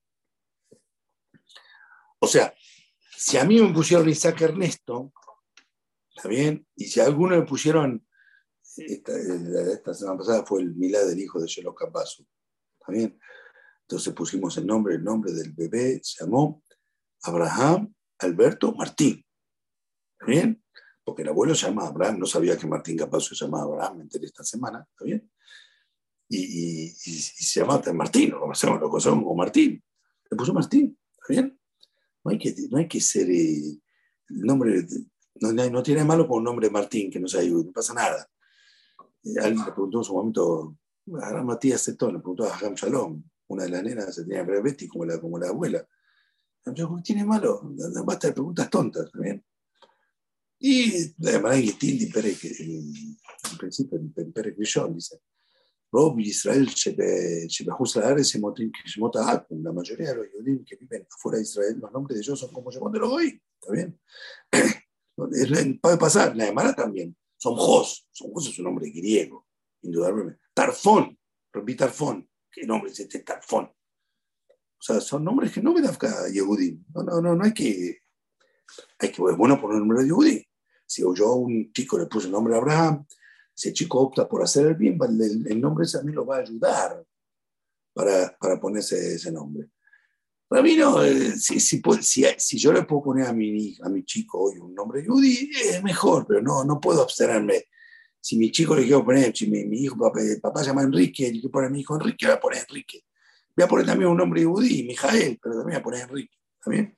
O 2.20 2.28
sea, 2.28 2.54
si 3.16 3.38
a 3.38 3.46
mí 3.46 3.62
me 3.62 3.72
pusieron 3.72 4.10
Isaac 4.10 4.42
Ernesto, 4.42 5.14
¿Está 6.16 6.30
bien? 6.30 6.66
Y 6.76 6.86
si 6.86 7.00
a 7.00 7.06
alguno 7.06 7.36
le 7.36 7.46
pusieron, 7.46 8.06
esta, 8.78 9.94
semana 9.94 10.18
pasada 10.18 10.46
fue 10.46 10.62
el 10.62 10.74
Milá 10.76 11.04
del 11.06 11.20
hijo 11.20 11.40
de 11.42 11.48
Shelo 11.48 11.76
Capazo. 11.76 12.26
¿Está 12.80 12.92
bien? 12.92 13.20
Entonces 13.88 14.14
pusimos 14.14 14.58
el 14.58 14.66
nombre, 14.66 14.96
el 14.96 15.04
nombre 15.04 15.32
del 15.32 15.52
bebé 15.52 16.00
se 16.04 16.24
llamó 16.24 16.64
Abraham 17.24 17.94
Alberto 18.20 18.74
Martín. 18.74 19.24
¿Está 20.14 20.26
bien? 20.26 20.64
Porque 21.04 21.22
el 21.22 21.30
abuelo 21.30 21.54
se 21.54 21.68
llama 21.68 21.88
Abraham, 21.88 22.20
no 22.20 22.26
sabía 22.26 22.58
que 22.58 22.66
Martín 22.66 22.98
Capazo 22.98 23.36
se 23.36 23.46
llamaba 23.46 23.66
Abraham, 23.66 23.98
me 23.98 24.04
enteré 24.04 24.26
esta 24.26 24.44
semana, 24.44 24.88
¿está 24.90 25.06
bien? 25.06 25.30
Y, 26.28 26.90
se 26.90 27.60
llama 27.60 27.80
Martín, 27.94 28.32
lo 28.32 28.40
conocemos, 28.40 28.80
lo 28.80 28.90
conocemos 28.90 29.20
como 29.20 29.36
Martín. 29.36 29.84
Le 30.32 30.38
puso 30.38 30.52
Martín, 30.52 30.98
¿está 31.12 31.26
bien? 31.30 31.60
No 32.24 32.32
hay 32.32 32.40
que, 32.40 32.56
no 32.72 32.80
hay 32.80 32.88
que 32.88 33.00
ser 33.00 33.30
eh, 33.30 33.80
el 34.30 34.42
nombre, 34.42 34.84
no, 35.42 35.52
no 35.52 35.84
tiene 35.84 36.04
malo 36.04 36.28
con 36.28 36.40
un 36.40 36.46
nombre 36.46 36.72
Martín 36.72 37.12
que 37.12 37.20
nos 37.20 37.36
ayude, 37.36 37.66
no 37.66 37.72
pasa 37.72 37.94
nada. 37.94 38.28
alguien 39.44 39.64
le 39.64 39.72
preguntó 39.72 40.00
en 40.00 40.04
su 40.04 40.14
momento, 40.16 40.76
a 41.22 41.44
Matías 41.44 41.82
Setón, 41.82 42.14
le 42.14 42.20
preguntó 42.20 42.46
a 42.46 42.58
Ham 42.58 42.74
Shalom, 42.74 43.24
una 43.48 43.64
de 43.64 43.70
las 43.70 43.84
nenas 43.84 44.16
se 44.16 44.24
tenía 44.24 44.44
Betty 44.44 44.88
como 44.88 45.06
la, 45.06 45.20
como 45.20 45.38
la 45.38 45.50
abuela. 45.50 45.88
Yo, 46.74 46.96
tiene 47.04 47.26
malo? 47.26 47.62
Basta 48.06 48.28
de 48.28 48.34
preguntas 48.34 48.70
tontas 48.70 49.12
también. 49.12 49.44
Y 50.60 51.14
además, 51.28 51.58
Tildi 51.78 52.08
Pérez, 52.08 52.44
en 52.60 53.58
principio, 53.60 54.00
Pérez 54.34 54.56
Grillón 54.56 54.96
dice: 54.96 55.22
Rob 55.92 56.20
Israel 56.20 56.68
la 59.50 59.72
mayoría 59.72 60.10
de 60.10 60.16
los 60.16 60.28
judíos 60.30 60.62
que 60.66 60.76
viven 60.76 61.08
afuera 61.12 61.38
de 61.38 61.44
Israel, 61.44 61.78
los 61.80 61.92
nombres 61.92 62.18
de 62.18 62.22
ellos 62.22 62.40
son 62.40 62.52
como 62.52 62.72
yo 62.72 62.90
de 62.90 63.00
los 63.00 63.12
hoy. 63.12 63.42
¿Está 63.62 63.74
bien? 63.74 64.00
Puede 65.82 65.98
pasar, 65.98 66.36
la 66.36 66.48
Emara 66.48 66.74
también. 66.74 67.16
Son 67.38 67.56
Jos, 67.56 68.08
son 68.12 68.32
Jos 68.34 68.50
es 68.50 68.60
un 68.60 68.66
nombre 68.66 68.90
griego, 68.90 69.48
indudablemente. 69.82 70.42
Tarfón, 70.54 71.18
Rabbi 71.54 71.76
Tarfón, 71.76 72.28
¿qué 72.56 72.66
nombre 72.66 72.90
es 72.90 73.00
este 73.02 73.20
Tarfón? 73.20 73.66
O 73.66 74.82
sea, 74.82 75.02
son 75.02 75.26
nombres 75.26 75.52
que 75.52 75.62
no 75.62 75.74
me 75.74 75.82
dan 75.82 75.98
Yehudim. 76.32 76.86
No, 76.94 77.04
no, 77.04 77.22
no, 77.22 77.36
no 77.36 77.44
hay 77.44 77.54
que. 77.54 78.00
Hay 79.00 79.12
que, 79.12 79.22
bueno, 79.22 79.60
poner 79.60 79.82
un 79.82 79.88
nombre 79.88 80.04
de 80.04 80.08
Yehudim. 80.08 80.44
Si 80.86 81.02
yo 81.02 81.28
a 81.28 81.36
un 81.36 81.72
chico 81.74 81.98
le 81.98 82.06
puse 82.06 82.28
el 82.28 82.32
nombre 82.32 82.56
Abraham, 82.56 83.06
si 83.54 83.70
el 83.70 83.74
chico 83.74 84.00
opta 84.00 84.28
por 84.28 84.42
hacer 84.44 84.68
el 84.68 84.76
bien, 84.76 84.98
el, 85.48 85.60
nombre 85.60 85.86
ese 85.86 85.98
a 85.98 86.02
mí 86.02 86.14
lo 86.14 86.26
va 86.26 86.38
a 86.38 86.40
ayudar 86.42 87.04
para, 87.94 88.38
para 88.38 88.60
ponerse 88.60 89.16
ese 89.16 89.32
nombre. 89.32 89.70
Rabino, 90.50 91.04
eh, 91.04 91.32
si, 91.38 91.60
si, 91.60 91.82
si, 92.38 92.58
yo 92.60 92.72
le 92.72 92.84
puedo 92.84 93.04
poner 93.04 93.28
a 93.28 93.34
mi, 93.34 93.76
a 93.82 93.90
mi 93.90 94.06
chico 94.06 94.44
hoy 94.44 94.60
un 94.60 94.76
nombre 94.76 95.04
Yudi, 95.04 95.50
es 95.52 95.84
mejor, 95.84 96.26
pero 96.28 96.42
no, 96.42 96.64
no 96.64 96.80
puedo 96.80 97.02
abstenerme. 97.02 97.66
Si 98.26 98.38
mi 98.38 98.52
chico 98.52 98.76
le 98.76 98.84
quiero 98.84 99.06
poner, 99.06 99.36
si 99.36 99.48
mi, 99.48 99.60
hijo, 99.78 99.98
papá, 99.98 100.20
papá, 100.42 100.62
se 100.62 100.68
llama 100.68 100.82
Enrique, 100.82 101.26
le 101.26 101.34
quiero 101.34 101.52
poner 101.52 101.68
a 101.68 101.72
mi 101.72 101.82
hijo 101.82 101.96
Enrique, 101.96 102.26
voy 102.26 102.36
a 102.36 102.40
poner 102.40 102.66
Enrique. 102.68 103.06
Voy 103.56 103.64
a 103.64 103.68
poner 103.68 103.86
también 103.86 104.10
un 104.10 104.18
nombre 104.18 104.42
Yudi, 104.42 104.84
Mijael, 104.84 105.40
pero 105.42 105.58
también 105.58 105.76
voy 105.76 105.76
a 105.76 105.84
poner 105.84 106.02
Enrique. 106.02 106.38
¿Está 106.60 106.72
bien? 106.72 106.98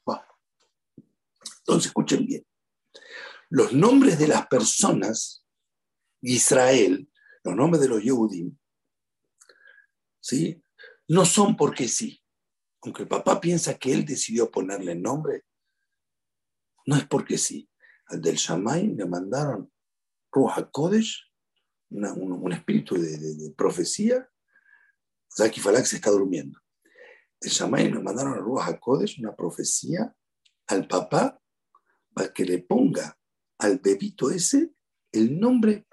Entonces, 1.59 1.87
escuchen 1.87 2.25
bien. 2.25 2.45
Los 3.49 3.73
nombres 3.73 4.17
de 4.17 4.27
las 4.27 4.47
personas, 4.47 5.45
Israel, 6.21 7.09
los 7.43 7.55
nombres 7.55 7.81
de 7.81 7.89
los 7.89 8.01
Yehudim, 8.01 8.57
¿sí? 10.21 10.61
no 11.09 11.25
son 11.25 11.57
porque 11.57 11.87
sí 11.87 12.21
aunque 12.87 13.03
el 13.03 13.07
papá 13.07 13.39
piensa 13.39 13.77
que 13.77 13.91
él 13.91 14.05
decidió 14.05 14.49
ponerle 14.49 14.93
el 14.93 15.01
nombre, 15.01 15.43
no 16.85 16.95
es 16.95 17.05
porque 17.05 17.37
sí. 17.37 17.69
Al 18.07 18.21
del 18.21 18.35
Shamay 18.35 18.95
le 18.95 19.05
mandaron 19.05 19.71
Ruach 20.37 20.69
Kodesh, 20.71 21.23
un, 21.89 22.53
espíritu 22.53 22.95
de, 22.95 23.53
profecía. 23.57 24.29
Zaki 25.35 25.59
Falak 25.59 25.85
se 25.85 25.97
está 25.97 26.11
durmiendo. 26.11 26.59
El 27.41 27.51
Shamay 27.51 27.91
le 27.91 27.99
mandaron 27.99 28.33
a 28.33 28.37
Ruach 28.37 28.79
una 29.19 29.35
profecía 29.35 30.15
al 30.67 30.87
papá 30.87 31.39
para 32.13 32.33
que 32.33 32.45
le 32.45 32.59
ponga 32.59 33.17
al 33.59 33.79
bebito 33.79 34.29
ese 34.31 34.71
el 35.11 35.39
nombre, 35.39 35.87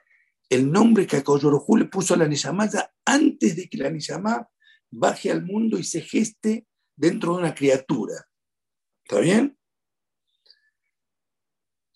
el 0.48 0.70
nombre 0.70 1.06
que 1.06 1.16
a 1.16 1.24
Koyorojú 1.24 1.76
le 1.76 1.86
puso 1.86 2.14
a 2.14 2.16
la 2.16 2.28
Nishamaya 2.28 2.92
antes 3.04 3.56
de 3.56 3.68
que 3.68 3.78
la 3.78 3.90
Nishamá 3.90 4.48
baje 4.90 5.30
al 5.30 5.44
mundo 5.44 5.78
y 5.78 5.84
se 5.84 6.00
geste 6.00 6.66
dentro 6.96 7.32
de 7.32 7.38
una 7.38 7.54
criatura. 7.54 8.14
¿Está 9.04 9.20
bien? 9.20 9.56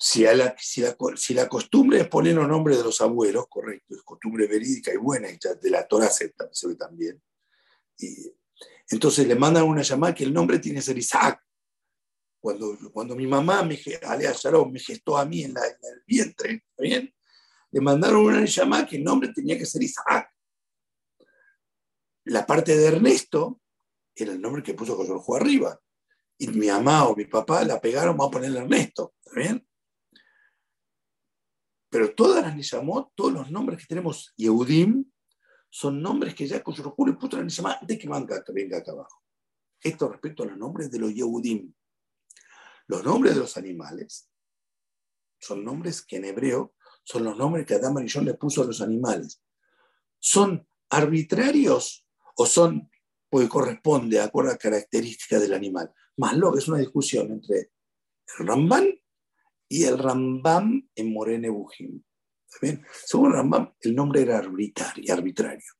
Si, 0.00 0.22
la, 0.22 0.54
si, 0.56 1.34
la, 1.34 1.48
costumbre 1.48 2.00
es 2.00 2.08
poner 2.08 2.36
los 2.36 2.46
nombres 2.46 2.78
de 2.78 2.84
los 2.84 3.00
abuelos, 3.00 3.46
correcto, 3.48 3.96
es 3.96 4.02
costumbre 4.02 4.46
verídica 4.46 4.92
y 4.94 4.96
buena, 4.96 5.28
y 5.28 5.38
de 5.60 5.70
la 5.70 5.88
Torah 5.88 6.08
se, 6.08 6.26
ve 6.26 6.74
también. 6.76 7.20
Y, 7.98 8.32
entonces 8.90 9.26
le 9.26 9.34
mandan 9.34 9.64
una 9.64 9.82
llamada 9.82 10.14
que 10.14 10.22
el 10.22 10.32
nombre 10.32 10.60
tiene 10.60 10.78
que 10.78 10.82
ser 10.84 10.98
Isaac. 10.98 11.44
Cuando, 12.40 12.78
cuando 12.92 13.16
mi 13.16 13.26
mamá, 13.26 13.64
me, 13.64 13.76
Alea 14.06 14.32
Sharon, 14.32 14.70
me 14.70 14.78
gestó 14.78 15.18
a 15.18 15.24
mí 15.24 15.42
en, 15.42 15.50
el 15.50 16.02
vientre, 16.06 16.64
¿está 16.70 16.82
bien? 16.82 17.12
Le 17.72 17.80
mandaron 17.80 18.24
una 18.24 18.44
llamada 18.44 18.86
que 18.86 18.96
el 18.96 19.04
nombre 19.04 19.32
tenía 19.34 19.58
que 19.58 19.66
ser 19.66 19.82
Isaac. 19.82 20.32
La 22.24 22.46
parte 22.46 22.76
de 22.76 22.86
Ernesto 22.86 23.60
era 24.14 24.32
el 24.32 24.40
nombre 24.40 24.62
que 24.62 24.74
puso 24.74 24.94
José 24.94 25.12
arriba. 25.36 25.78
Y 26.38 26.46
mi 26.48 26.68
mamá 26.68 27.08
o 27.08 27.16
mi 27.16 27.24
papá 27.24 27.64
la 27.64 27.80
pegaron, 27.80 28.16
vamos 28.16 28.30
a 28.30 28.38
ponerle 28.38 28.60
Ernesto. 28.60 29.14
¿Está 29.24 29.40
bien? 29.40 29.67
Pero 31.90 32.14
todas 32.14 32.42
las 32.44 32.54
Nishamot, 32.54 33.12
todos 33.14 33.32
los 33.32 33.50
nombres 33.50 33.80
que 33.80 33.86
tenemos 33.86 34.32
Yehudim, 34.36 35.04
son 35.70 36.02
nombres 36.02 36.34
que 36.34 36.46
ya 36.46 36.62
José 36.62 36.82
le 36.82 37.12
puso 37.14 37.36
la 37.36 37.44
Nishama 37.44 37.78
antes 37.80 37.98
que 37.98 38.08
venga, 38.08 38.44
venga 38.48 38.78
acá 38.78 38.92
abajo. 38.92 39.22
Esto 39.80 40.08
respecto 40.08 40.42
a 40.42 40.46
los 40.46 40.56
nombres 40.56 40.90
de 40.90 40.98
los 40.98 41.14
Yehudim. 41.14 41.72
Los 42.86 43.04
nombres 43.04 43.34
de 43.34 43.40
los 43.40 43.56
animales 43.56 44.30
son 45.38 45.64
nombres 45.64 46.02
que 46.02 46.16
en 46.16 46.24
hebreo 46.24 46.74
son 47.04 47.24
los 47.24 47.36
nombres 47.36 47.64
que 47.66 47.74
Adán 47.74 47.94
Marillón 47.94 48.24
le 48.24 48.34
puso 48.34 48.62
a 48.62 48.66
los 48.66 48.80
animales. 48.80 49.42
¿Son 50.18 50.66
arbitrarios 50.90 52.06
o 52.36 52.46
son 52.46 52.90
porque 53.28 53.48
corresponde 53.48 54.16
de 54.16 54.22
acuerdo 54.22 54.50
a 54.50 54.54
la 54.54 54.58
característica 54.58 55.38
del 55.38 55.54
animal. 55.54 55.92
Más 56.16 56.36
lo 56.36 56.52
que 56.52 56.58
es 56.58 56.68
una 56.68 56.78
discusión 56.78 57.30
entre 57.30 57.72
el 58.38 58.46
Rambam 58.46 58.86
y 59.68 59.84
el 59.84 59.98
Rambam 59.98 60.88
en 60.94 61.12
Morene 61.12 61.50
Bujim. 61.50 62.02
Según 63.04 63.32
Rambam, 63.32 63.72
el 63.80 63.94
nombre 63.94 64.22
era 64.22 64.38
arbitrario. 64.38 65.12
arbitrario. 65.12 65.72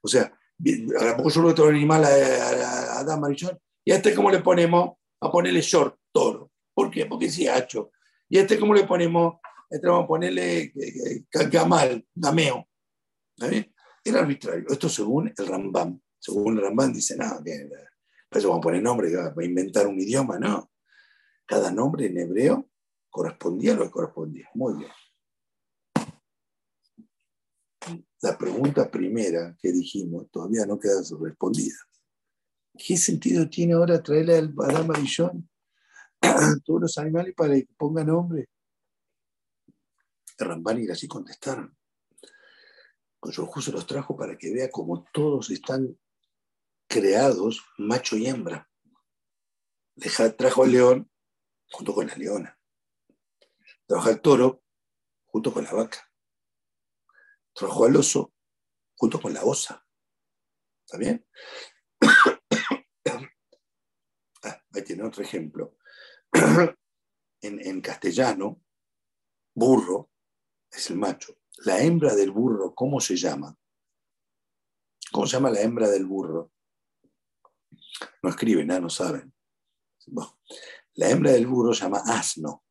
O 0.00 0.08
sea, 0.08 0.24
a 0.24 1.04
lo 1.04 1.16
mejor 1.16 1.32
yo 1.32 1.42
lo 1.42 1.48
otro 1.48 1.68
animal 1.68 2.04
a, 2.04 2.98
Adam 2.98 3.20
Marichón, 3.20 3.58
y 3.84 3.92
a 3.92 3.96
este, 3.96 4.14
¿cómo 4.14 4.30
le 4.30 4.40
ponemos? 4.40 4.96
A 5.20 5.30
ponerle 5.30 5.60
short, 5.60 5.96
toro. 6.12 6.50
¿Por 6.74 6.90
qué? 6.90 7.06
Porque 7.06 7.26
es 7.26 7.48
hacho. 7.48 7.92
¿Y 8.28 8.38
a 8.38 8.42
este, 8.42 8.58
¿cómo 8.58 8.74
le 8.74 8.84
ponemos? 8.84 9.34
A 9.34 9.74
este 9.74 9.86
vamos 9.86 10.04
a 10.04 10.08
ponerle 10.08 10.62
eh, 10.62 10.72
eh, 10.74 11.48
gamal, 11.50 12.04
gameo. 12.14 12.68
Era 14.04 14.20
arbitrario. 14.20 14.66
Esto 14.68 14.88
según 14.88 15.32
el 15.36 15.46
Rambam. 15.46 16.00
Según 16.18 16.60
Rambán 16.60 16.92
dice, 16.92 17.16
no, 17.16 17.42
que, 17.44 17.68
pues 18.28 18.44
vamos 18.44 18.58
a 18.58 18.62
poner 18.62 18.82
nombre, 18.82 19.14
va 19.14 19.32
a 19.36 19.44
inventar 19.44 19.86
un 19.86 20.00
idioma, 20.00 20.38
no. 20.38 20.70
Cada 21.46 21.70
nombre 21.70 22.06
en 22.06 22.18
hebreo 22.18 22.67
correspondía 23.18 23.74
lo 23.74 23.82
que 23.82 23.90
correspondía. 23.90 24.48
Muy 24.54 24.74
bien. 24.78 24.90
La 28.22 28.38
pregunta 28.38 28.88
primera 28.88 29.56
que 29.60 29.72
dijimos 29.72 30.30
todavía 30.30 30.64
no 30.66 30.78
queda 30.78 31.00
respondida. 31.20 31.74
¿Qué 32.76 32.96
sentido 32.96 33.48
tiene 33.50 33.72
ahora 33.74 34.00
traerle 34.00 34.36
al 34.36 34.54
Adán 34.62 34.86
Marillón 34.86 35.50
a 36.20 36.54
todos 36.64 36.82
los 36.82 36.98
animales 36.98 37.34
para 37.36 37.54
que 37.54 37.66
ponga 37.76 38.04
nombre? 38.04 38.48
Rambán 40.38 40.80
y 40.80 40.88
así 40.88 41.08
contestaron. 41.08 41.76
Justo 43.20 43.72
los 43.72 43.84
trajo 43.84 44.16
para 44.16 44.38
que 44.38 44.54
vea 44.54 44.70
cómo 44.70 45.04
todos 45.12 45.50
están 45.50 45.98
creados 46.86 47.64
macho 47.78 48.16
y 48.16 48.28
hembra. 48.28 48.70
trajo 50.36 50.62
al 50.62 50.70
león 50.70 51.10
junto 51.68 51.92
con 51.92 52.06
la 52.06 52.14
leona. 52.14 52.57
Trajo 53.88 54.08
al 54.10 54.20
toro 54.20 54.62
junto 55.24 55.52
con 55.52 55.64
la 55.64 55.72
vaca. 55.72 56.12
Trajo 57.54 57.86
al 57.86 57.96
oso 57.96 58.34
junto 58.94 59.18
con 59.18 59.32
la 59.32 59.42
osa. 59.44 59.82
¿Está 60.84 60.98
bien? 60.98 61.26
ah, 64.44 64.62
ahí 64.74 64.82
tiene 64.84 65.04
otro 65.04 65.22
ejemplo. 65.22 65.78
en, 67.42 67.66
en 67.66 67.80
castellano, 67.80 68.62
burro 69.54 70.10
es 70.70 70.90
el 70.90 70.98
macho. 70.98 71.38
La 71.64 71.80
hembra 71.80 72.14
del 72.14 72.30
burro, 72.30 72.74
¿cómo 72.74 73.00
se 73.00 73.16
llama? 73.16 73.56
¿Cómo 75.10 75.26
se 75.26 75.32
llama 75.32 75.50
la 75.50 75.62
hembra 75.62 75.88
del 75.88 76.04
burro? 76.04 76.52
No 78.22 78.28
escriben, 78.28 78.66
nada, 78.66 78.80
no 78.80 78.90
saben. 78.90 79.34
la 80.94 81.08
hembra 81.08 81.32
del 81.32 81.46
burro 81.46 81.72
se 81.72 81.84
llama 81.84 82.02
asno. 82.04 82.64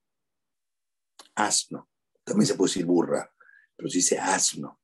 Asno. 1.37 1.89
También 2.23 2.47
se 2.47 2.55
puede 2.55 2.69
decir 2.69 2.85
burra, 2.85 3.31
pero 3.75 3.89
se 3.89 3.99
dice 3.99 4.19
asno. 4.19 4.81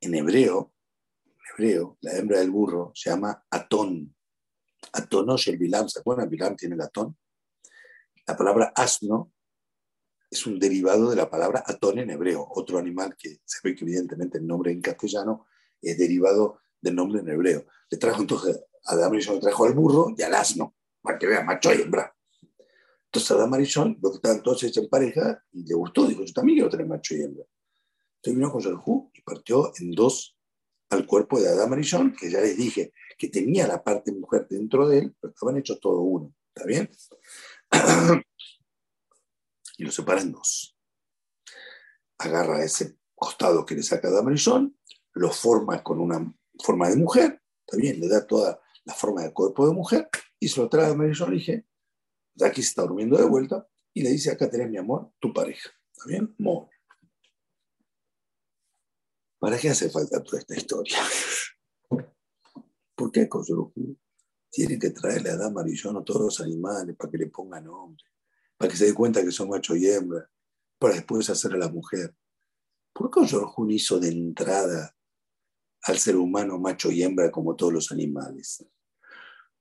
En 0.00 0.14
hebreo, 0.14 0.74
hebreo, 1.52 1.96
la 2.00 2.12
hembra 2.16 2.40
del 2.40 2.50
burro 2.50 2.92
se 2.94 3.10
llama 3.10 3.44
atón. 3.50 4.14
Atonosh 4.92 5.48
el 5.48 5.58
bilam, 5.58 5.88
¿se 5.88 6.00
acuerdan? 6.00 6.28
Bilam 6.28 6.56
tiene 6.56 6.74
el 6.74 6.80
atón. 6.80 7.16
La 8.26 8.36
palabra 8.36 8.72
asno 8.74 9.32
es 10.28 10.46
un 10.46 10.58
derivado 10.58 11.10
de 11.10 11.16
la 11.16 11.30
palabra 11.30 11.62
atón 11.66 11.98
en 11.98 12.10
hebreo, 12.10 12.46
otro 12.50 12.78
animal 12.78 13.16
que 13.16 13.40
se 13.44 13.58
ve 13.62 13.74
que 13.74 13.84
evidentemente 13.84 14.38
el 14.38 14.46
nombre 14.46 14.72
en 14.72 14.80
castellano 14.80 15.46
es 15.80 15.98
derivado 15.98 16.60
del 16.80 16.96
nombre 16.96 17.20
en 17.20 17.28
hebreo. 17.28 17.66
Le 17.90 17.98
trajo 17.98 18.22
entonces 18.22 18.60
Adam 18.84 19.12
Arishon 19.12 19.40
trajo 19.40 19.66
al 19.66 19.74
burro 19.74 20.14
y 20.16 20.22
al 20.22 20.34
asno, 20.34 20.74
para 21.00 21.18
que 21.18 21.26
vea, 21.26 21.44
macho 21.44 21.72
y 21.72 21.82
hembra. 21.82 22.14
Entonces 23.12 23.30
Adam 23.30 23.52
Arishon, 23.52 23.98
lo 24.00 24.10
que 24.10 24.16
estaban 24.16 24.38
hechos 24.38 24.76
en 24.78 24.88
pareja, 24.88 25.44
y 25.52 25.66
le 25.66 25.74
gustó, 25.74 26.06
dijo, 26.06 26.24
yo 26.24 26.32
también 26.32 26.56
quiero 26.56 26.70
tener 26.70 26.86
macho 26.86 27.14
y 27.14 27.20
hembra. 27.20 27.44
Entonces 28.16 28.38
vino 28.38 28.50
con 28.50 28.82
Hu 28.82 29.10
y 29.12 29.20
partió 29.20 29.70
en 29.78 29.90
dos 29.90 30.34
al 30.88 31.04
cuerpo 31.04 31.38
de 31.38 31.50
Adam 31.50 31.74
Arishon, 31.74 32.16
que 32.16 32.30
ya 32.30 32.40
les 32.40 32.56
dije 32.56 32.94
que 33.18 33.28
tenía 33.28 33.66
la 33.66 33.84
parte 33.84 34.12
mujer 34.12 34.46
dentro 34.48 34.88
de 34.88 35.00
él, 35.00 35.14
pero 35.20 35.30
estaban 35.30 35.58
hechos 35.58 35.78
todo 35.78 36.00
uno. 36.00 36.32
¿Está 36.54 36.66
bien? 36.66 36.90
y 39.76 39.84
lo 39.84 39.92
separa 39.92 40.22
en 40.22 40.32
dos. 40.32 40.74
Agarra 42.16 42.64
ese 42.64 42.96
costado 43.14 43.66
que 43.66 43.74
le 43.74 43.82
saca 43.82 44.08
Adam 44.08 44.28
Arishon, 44.28 44.74
lo 45.12 45.30
forma 45.30 45.82
con 45.82 46.00
una 46.00 46.34
forma 46.64 46.88
de 46.88 46.96
mujer, 46.96 47.42
¿está 47.66 47.76
bien? 47.76 48.00
Le 48.00 48.08
da 48.08 48.26
toda 48.26 48.58
la 48.84 48.94
forma 48.94 49.20
del 49.20 49.34
cuerpo 49.34 49.66
de 49.66 49.74
mujer 49.74 50.08
y 50.38 50.48
se 50.48 50.62
lo 50.62 50.70
trae 50.70 50.84
a 50.84 50.86
Adam 50.86 51.02
Arishon 51.02 51.34
y 51.34 51.36
dije, 51.36 51.66
Jackie 52.34 52.62
se 52.62 52.68
está 52.68 52.82
durmiendo 52.82 53.16
de 53.16 53.24
vuelta 53.24 53.66
y 53.94 54.02
le 54.02 54.10
dice, 54.10 54.30
acá 54.30 54.48
tenés 54.50 54.70
mi 54.70 54.78
amor, 54.78 55.12
tu 55.18 55.32
pareja. 55.32 55.70
¿Está 55.92 56.06
bien? 56.08 56.34
Muy 56.38 56.66
¿Para 59.38 59.58
qué 59.58 59.70
hace 59.70 59.90
falta 59.90 60.22
toda 60.22 60.38
esta 60.38 60.56
historia? 60.56 60.98
¿Por 62.94 63.10
qué 63.10 63.28
Koyoroku 63.28 63.98
tiene 64.48 64.78
que 64.78 64.90
traerle 64.90 65.30
a 65.30 65.32
Adam 65.32 65.54
Marillón 65.54 65.96
a 65.96 66.04
todos 66.04 66.20
los 66.20 66.40
animales 66.40 66.94
para 66.96 67.10
que 67.10 67.18
le 67.18 67.26
pongan 67.26 67.64
nombre? 67.64 68.04
Para 68.56 68.70
que 68.70 68.76
se 68.76 68.86
dé 68.86 68.94
cuenta 68.94 69.24
que 69.24 69.32
son 69.32 69.48
macho 69.48 69.74
y 69.74 69.88
hembra, 69.88 70.30
para 70.78 70.94
después 70.94 71.28
hacer 71.28 71.54
a 71.54 71.56
la 71.56 71.68
mujer. 71.68 72.14
¿Por 72.92 73.10
qué 73.10 73.14
Koyoroku 73.14 73.68
hizo 73.70 73.98
de 73.98 74.10
entrada 74.10 74.96
al 75.82 75.98
ser 75.98 76.16
humano 76.16 76.60
macho 76.60 76.92
y 76.92 77.02
hembra 77.02 77.32
como 77.32 77.56
todos 77.56 77.72
los 77.72 77.90
animales? 77.90 78.64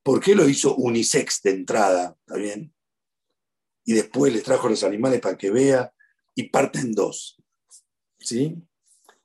¿Por 0.04 0.20
qué 0.20 0.34
lo 0.34 0.48
hizo 0.50 0.76
unisex 0.76 1.42
de 1.44 1.52
entrada? 1.52 2.18
¿Está 2.20 2.36
bien? 2.36 2.74
Y 3.84 3.94
después 3.94 4.34
les 4.34 4.44
trajo 4.44 4.70
los 4.70 4.84
animales 4.84 5.22
para 5.22 5.38
que 5.38 5.52
vea 5.52 5.94
y 6.36 6.50
parten 6.50 6.92
dos. 6.92 7.42
¿Sí? 8.20 8.56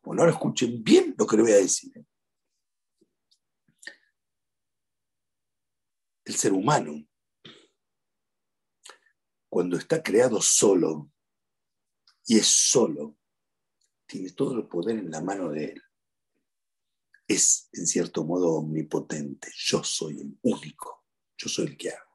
Bueno, 0.02 0.22
ahora 0.22 0.32
escuchen 0.32 0.82
bien 0.82 1.14
lo 1.18 1.26
que 1.26 1.36
le 1.36 1.42
voy 1.42 1.52
a 1.52 1.56
decir. 1.56 1.96
¿eh? 1.96 2.04
El 6.24 6.34
ser 6.34 6.52
humano, 6.52 7.06
cuando 9.48 9.76
está 9.76 10.02
creado 10.02 10.40
solo 10.42 11.10
y 12.26 12.38
es 12.38 12.46
solo, 12.46 13.16
tiene 14.06 14.30
todo 14.30 14.56
el 14.56 14.66
poder 14.66 14.98
en 14.98 15.10
la 15.10 15.22
mano 15.22 15.50
de 15.50 15.64
él. 15.66 15.82
Es, 17.28 17.68
en 17.72 17.86
cierto 17.86 18.24
modo, 18.24 18.54
omnipotente. 18.56 19.50
Yo 19.56 19.82
soy 19.82 20.20
el 20.20 20.38
único. 20.42 21.04
Yo 21.36 21.48
soy 21.48 21.66
el 21.66 21.76
que 21.76 21.90
hago. 21.90 22.06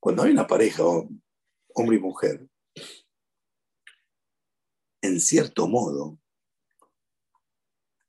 Cuando 0.00 0.22
hay 0.22 0.32
una 0.32 0.46
pareja, 0.46 0.82
hombre 1.74 1.96
y 1.96 2.00
mujer, 2.00 2.48
en 5.02 5.20
cierto 5.20 5.66
modo, 5.66 6.18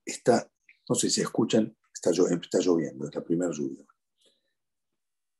está, 0.05 0.51
no 0.87 0.95
sé 0.95 1.09
si 1.09 1.21
escuchan, 1.21 1.75
está, 1.93 2.11
está 2.11 2.59
lloviendo, 2.59 3.07
es 3.07 3.15
la 3.15 3.23
primera 3.23 3.51
lluvia. 3.51 3.85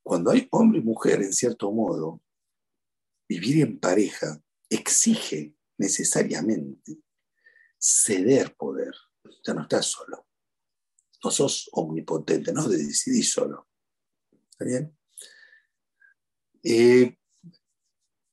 Cuando 0.04 0.32
hay 0.32 0.48
hombre 0.52 0.80
y 0.80 0.84
mujer, 0.84 1.22
en 1.22 1.34
cierto 1.34 1.72
modo, 1.72 2.22
vivir 3.28 3.62
en 3.62 3.80
pareja 3.80 4.42
exige 4.70 5.56
necesariamente 5.78 6.98
ceder 7.80 8.56
poder. 8.56 8.94
Ya 9.44 9.54
no 9.54 9.64
estás 9.64 9.86
solo. 9.86 10.28
No 11.24 11.32
sos 11.32 11.70
omnipotente, 11.74 12.54
no 12.54 12.68
decidís 12.68 13.32
solo. 13.32 13.68
¿Está 14.52 14.66
bien? 14.66 14.98
Eh, 16.64 17.18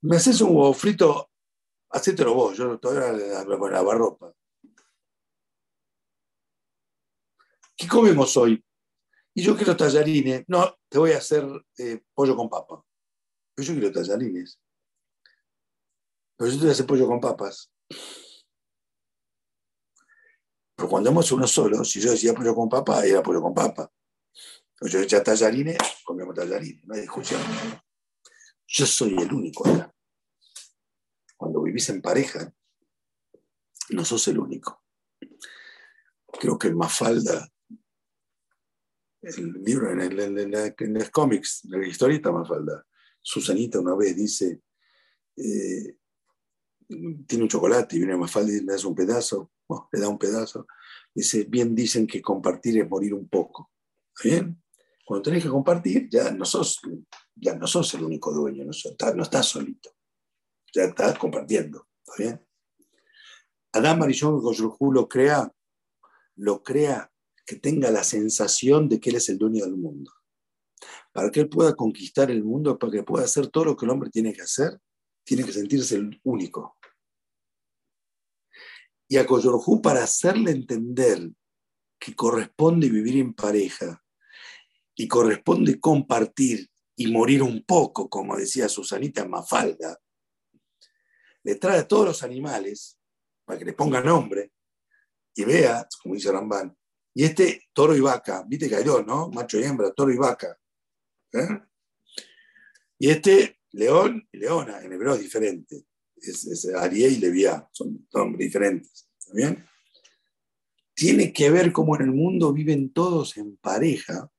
me 0.03 0.17
haces 0.17 0.41
un 0.41 0.57
huevo 0.57 0.75
frito 0.75 1.31
hacételo 1.97 2.35
vos, 2.35 2.57
yo 2.57 2.79
todavía 2.79 3.45
la 3.45 3.71
lavarropa. 3.71 4.33
¿Qué 7.77 7.89
comemos 7.89 8.37
hoy? 8.37 8.63
Y 9.35 9.43
yo 9.43 9.57
quiero 9.57 9.77
tallarines. 9.77 10.45
No, 10.49 10.79
te 10.89 10.99
voy 10.99 11.13
a 11.13 11.19
hacer 11.19 11.45
eh, 11.79 12.03
pollo 12.15 12.35
con 12.35 12.49
papa. 12.49 12.83
Pero 13.55 13.69
yo 13.69 13.75
quiero 13.75 13.93
tallarines. 13.93 14.59
Pero 16.37 16.51
yo 16.51 16.57
te 16.57 16.63
voy 16.63 16.69
a 16.71 16.73
hacer 16.73 16.87
pollo 16.87 17.07
con 17.07 17.21
papas. 17.21 17.71
Pero 20.77 20.89
cuando 20.89 21.11
hemos 21.11 21.33
uno 21.33 21.47
solo, 21.47 21.85
si 21.85 22.01
yo 22.01 22.11
decía 22.11 22.35
pollo 22.35 22.55
con 22.55 22.69
papa, 22.69 23.05
era 23.05 23.23
pollo 23.23 23.41
con 23.41 23.55
papa. 23.55 23.91
Yo 24.83 25.01
decía 25.01 25.23
tallarines, 25.23 25.79
comemos 26.05 26.35
tallarines, 26.35 26.85
no 26.85 26.95
hay 26.95 27.01
discusión. 27.01 27.41
Yo 28.67 28.85
soy 28.85 29.17
el 29.17 29.33
único 29.33 29.67
acá 29.67 29.93
cuando 31.37 31.63
vivís 31.63 31.89
en 31.91 32.01
pareja, 32.01 32.53
no 33.91 34.05
sos 34.05 34.27
el 34.29 34.39
único. 34.39 34.83
Creo 36.41 36.59
que 36.59 36.69
en 36.69 36.77
Mafalda, 36.77 37.49
el 39.23 39.53
libro, 39.63 39.91
en, 39.91 40.01
el, 40.01 40.39
en, 40.39 40.95
los 40.95 41.11
cómics, 41.11 41.65
en 41.65 41.81
la 41.81 41.87
historieta 41.87 42.33
Mafalda, 42.33 42.87
Susanita 43.21 43.81
una 43.81 43.95
vez 43.95 44.17
dice, 44.17 44.63
eh, 45.37 45.97
tiene 46.89 47.45
un 47.45 47.49
chocolate 47.49 47.97
y 47.97 47.99
viene 48.01 48.17
Mafalda 48.17 48.53
y 48.53 48.61
le 48.61 48.73
das 48.73 48.85
un 48.85 48.95
pedazo, 48.95 49.51
le 49.93 50.01
da 50.01 50.09
un 50.09 50.19
pedazo, 50.19 50.67
dice, 51.15 51.45
bien 51.45 51.75
dicen 51.75 52.07
que 52.07 52.23
compartir 52.23 52.79
es 52.79 52.89
morir 52.89 53.15
un 53.15 53.29
poco. 53.29 53.71
bien? 54.23 54.63
Cuando 55.05 55.23
tenés 55.23 55.45
que 55.45 55.49
compartir, 55.49 56.09
ya 56.11 56.33
no 56.33 56.45
sos, 56.45 56.81
ya 57.35 57.55
no 57.55 57.67
sos 57.67 57.95
el 57.95 58.05
único 58.05 58.33
dueño, 58.33 58.65
no, 58.65 58.73
no 59.15 59.23
estás 59.23 59.47
solito 59.47 59.97
ya 60.77 60.85
está 60.85 61.19
compartiendo. 61.19 61.89
¿Está 62.07 62.23
bien? 62.23 62.47
Adam 63.73 63.99
Marillón 63.99 64.41
lo 64.93 65.09
crea, 65.09 65.53
lo 66.37 66.63
crea 66.63 67.11
que 67.45 67.57
tenga 67.57 67.91
la 67.91 68.05
sensación 68.05 68.89
de 68.89 69.01
que 69.01 69.11
él 69.11 69.17
es 69.17 69.29
el 69.29 69.39
dueño 69.39 69.65
del 69.65 69.77
mundo. 69.77 70.13
Para 71.13 71.31
que 71.31 71.41
él 71.41 71.49
pueda 71.49 71.75
conquistar 71.75 72.31
el 72.31 72.45
mundo, 72.45 72.79
para 72.79 72.93
que 72.93 73.03
pueda 73.03 73.25
hacer 73.25 73.49
todo 73.49 73.67
lo 73.67 73.77
que 73.77 73.87
el 73.87 73.91
hombre 73.91 74.11
tiene 74.11 74.33
que 74.33 74.43
hacer, 74.43 74.79
tiene 75.25 75.45
que 75.45 75.53
sentirse 75.53 75.97
el 75.97 76.21
único. 76.25 76.76
Y 79.09 79.17
a 79.17 79.27
Coyorjú, 79.27 79.81
para 79.81 80.05
hacerle 80.05 80.51
entender 80.51 81.31
que 81.99 82.15
corresponde 82.15 82.89
vivir 82.89 83.19
en 83.19 83.35
pareja 83.35 84.03
y 84.95 85.07
corresponde 85.07 85.79
compartir 85.79 86.69
y 86.97 87.13
morir 87.13 87.43
un 87.43 87.65
poco, 87.65 88.09
como 88.09 88.37
decía 88.37 88.69
Susanita 88.69 89.27
Mafalda, 89.27 89.99
le 91.43 91.55
trae 91.57 91.81
a 91.81 91.89
todos 91.89 92.07
los 92.07 92.23
animales 92.23 92.99
para 93.45 93.59
que 93.59 93.65
le 93.65 93.73
ponga 93.75 94.01
nombre 94.01 94.53
y 95.35 95.45
vea, 95.45 95.87
como 96.03 96.15
dice 96.15 96.33
Rambán, 96.33 96.77
y 97.15 97.25
este 97.25 97.69
toro 97.73 97.95
y 97.95 98.01
vaca, 98.01 98.45
viste 98.47 98.69
que 98.69 98.77
hay 98.77 98.85
dos, 98.85 99.07
¿no? 99.07 99.31
Macho 99.31 99.59
y 99.59 99.65
hembra, 99.65 99.93
toro 99.93 100.13
y 100.13 100.17
vaca. 100.17 100.59
¿eh? 101.33 101.63
Y 102.99 103.11
este 103.11 103.61
león 103.73 104.27
y 104.33 104.39
leona, 104.39 104.81
en 104.81 104.93
hebreo 104.93 105.15
es 105.15 105.21
diferente. 105.21 105.87
Es, 106.31 106.69
Ariel 106.75 107.15
y 107.15 107.19
Leviá, 107.19 107.69
son 107.73 108.07
nombres 108.13 108.47
diferentes. 108.47 109.09
¿Está? 109.35 109.57
Tiene 110.95 111.33
que 111.33 111.51
ver 111.51 111.73
cómo 111.73 111.95
en 111.97 112.03
el 112.03 112.13
mundo 112.13 112.53
viven 112.53 112.93
todos 112.93 113.37
en 113.37 113.57
pareja 113.59 114.31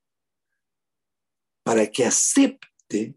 para 1.64 1.86
que 1.88 2.06
acepte, 2.06 3.16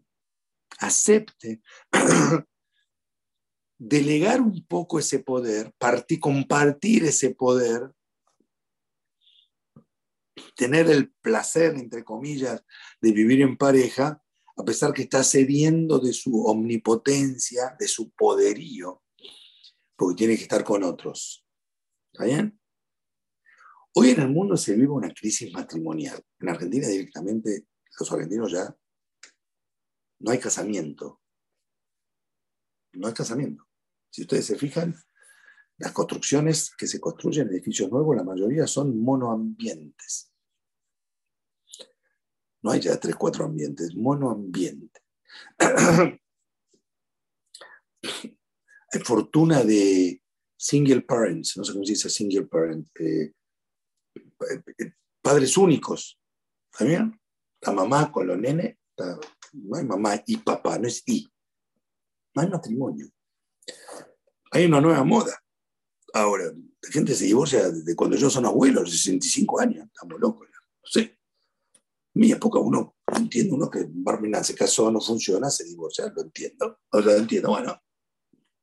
acepte 0.77 1.61
delegar 3.79 4.41
un 4.41 4.63
poco 4.67 4.99
ese 4.99 5.19
poder, 5.19 5.73
partir, 5.79 6.19
compartir 6.19 7.03
ese 7.03 7.33
poder, 7.33 7.91
tener 10.55 10.87
el 10.87 11.11
placer, 11.13 11.73
entre 11.73 12.03
comillas, 12.03 12.63
de 13.01 13.11
vivir 13.11 13.41
en 13.41 13.57
pareja, 13.57 14.20
a 14.55 14.63
pesar 14.63 14.93
que 14.93 15.03
está 15.03 15.23
cediendo 15.23 15.99
de 15.99 16.13
su 16.13 16.45
omnipotencia, 16.45 17.75
de 17.79 17.87
su 17.87 18.11
poderío, 18.11 19.03
porque 19.95 20.17
tiene 20.17 20.35
que 20.35 20.43
estar 20.43 20.63
con 20.63 20.83
otros. 20.83 21.45
¿Está 22.11 22.25
bien? 22.25 22.59
Hoy 23.93 24.11
en 24.11 24.21
el 24.21 24.29
mundo 24.29 24.55
se 24.55 24.73
vive 24.73 24.89
una 24.89 25.13
crisis 25.13 25.51
matrimonial. 25.51 26.21
En 26.39 26.49
Argentina 26.49 26.87
directamente, 26.87 27.67
los 27.99 28.11
argentinos 28.11 28.51
ya 28.51 28.75
no 30.19 30.31
hay 30.31 30.39
casamiento. 30.39 31.21
No 32.93 33.07
hay 33.07 33.13
casamiento. 33.13 33.65
Si 34.09 34.21
ustedes 34.21 34.45
se 34.45 34.57
fijan, 34.57 34.95
las 35.77 35.91
construcciones 35.93 36.73
que 36.75 36.87
se 36.87 36.99
construyen, 36.99 37.47
edificios 37.47 37.89
nuevos, 37.89 38.15
la 38.15 38.23
mayoría 38.23 38.67
son 38.67 39.01
monoambientes. 39.01 40.30
No 42.61 42.71
hay 42.71 42.79
ya 42.79 42.99
tres, 42.99 43.15
cuatro 43.15 43.45
ambientes, 43.45 43.95
monoambiente. 43.95 45.01
hay 45.59 46.19
fortuna 49.03 49.63
de 49.63 50.21
single 50.57 51.01
parents, 51.01 51.57
no 51.57 51.63
sé 51.63 51.73
cómo 51.73 51.85
se 51.85 51.93
dice 51.93 52.09
single 52.09 52.45
parent, 52.45 52.87
eh, 52.99 53.33
eh, 54.15 54.93
padres 55.21 55.57
únicos. 55.57 56.19
¿Está 56.71 56.85
bien? 56.85 57.19
La 57.61 57.71
mamá 57.73 58.11
con 58.11 58.27
los 58.27 58.37
nenes, 58.37 58.77
no 59.53 59.75
hay 59.77 59.85
mamá 59.85 60.21
y 60.25 60.37
papá, 60.37 60.77
no 60.77 60.87
es 60.87 61.03
y. 61.05 61.27
No 62.33 62.41
hay 62.41 62.49
matrimonio 62.49 63.11
hay 64.51 64.65
una 64.65 64.81
nueva 64.81 65.03
moda. 65.03 65.41
Ahora, 66.13 66.45
la 66.45 66.91
gente 66.91 67.15
se 67.15 67.25
divorcia 67.25 67.69
de 67.69 67.95
cuando 67.95 68.17
yo 68.17 68.29
son 68.29 68.45
abuelos, 68.45 68.91
65 68.91 69.61
años, 69.61 69.87
estamos 69.87 70.19
locos. 70.19 70.47
No 70.51 70.89
sé. 70.89 71.17
Mi 72.13 72.31
época 72.31 72.59
uno 72.59 72.97
entiende 73.15 73.53
uno 73.53 73.69
que 73.69 73.85
Barmina 73.87 74.43
se 74.43 74.55
casó, 74.55 74.91
no 74.91 74.99
funciona, 74.99 75.49
se 75.49 75.63
divorcia, 75.65 76.11
lo 76.13 76.23
entiendo. 76.23 76.79
O 76.91 77.01
sea, 77.01 77.15
entiendo, 77.15 77.49
bueno, 77.49 77.81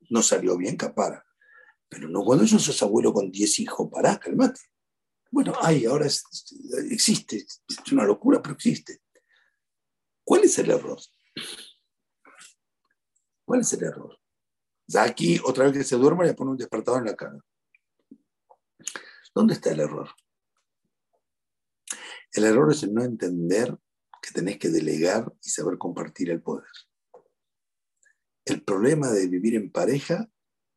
no 0.09 0.21
salió 0.21 0.57
bien, 0.57 0.77
capara. 0.77 1.25
Pero 1.87 2.07
no 2.07 2.23
cuando 2.23 2.45
yo 2.45 2.59
sos 2.59 2.81
abuelo 2.83 3.11
con 3.11 3.31
10 3.31 3.59
hijos, 3.61 3.89
pará, 3.91 4.19
calmate. 4.19 4.61
Bueno, 5.31 5.53
hay, 5.61 5.85
ahora 5.85 6.05
existe, 6.05 7.37
es 7.37 7.91
una 7.91 8.03
locura, 8.03 8.41
pero 8.41 8.55
existe. 8.55 9.01
¿Cuál 10.23 10.43
es 10.43 10.57
el 10.59 10.69
error? 10.69 10.99
¿Cuál 13.45 13.61
es 13.61 13.73
el 13.73 13.83
error? 13.83 14.19
Ya 14.87 15.03
aquí, 15.03 15.39
otra 15.43 15.65
vez 15.65 15.73
que 15.73 15.83
se 15.83 15.95
duerma, 15.95 16.23
le 16.23 16.33
pone 16.33 16.51
un 16.51 16.57
despertador 16.57 16.99
en 16.99 17.07
la 17.07 17.15
cara. 17.15 17.37
¿Dónde 19.33 19.53
está 19.53 19.71
el 19.71 19.79
error? 19.79 20.09
El 22.31 22.43
error 22.43 22.71
es 22.71 22.83
el 22.83 22.93
no 22.93 23.03
entender 23.03 23.77
que 24.21 24.31
tenés 24.31 24.57
que 24.59 24.69
delegar 24.69 25.33
y 25.41 25.49
saber 25.49 25.77
compartir 25.77 26.29
el 26.29 26.41
poder. 26.41 26.69
El 28.45 28.63
problema 28.63 29.09
de 29.09 29.27
vivir 29.27 29.55
en 29.55 29.71
pareja 29.71 30.29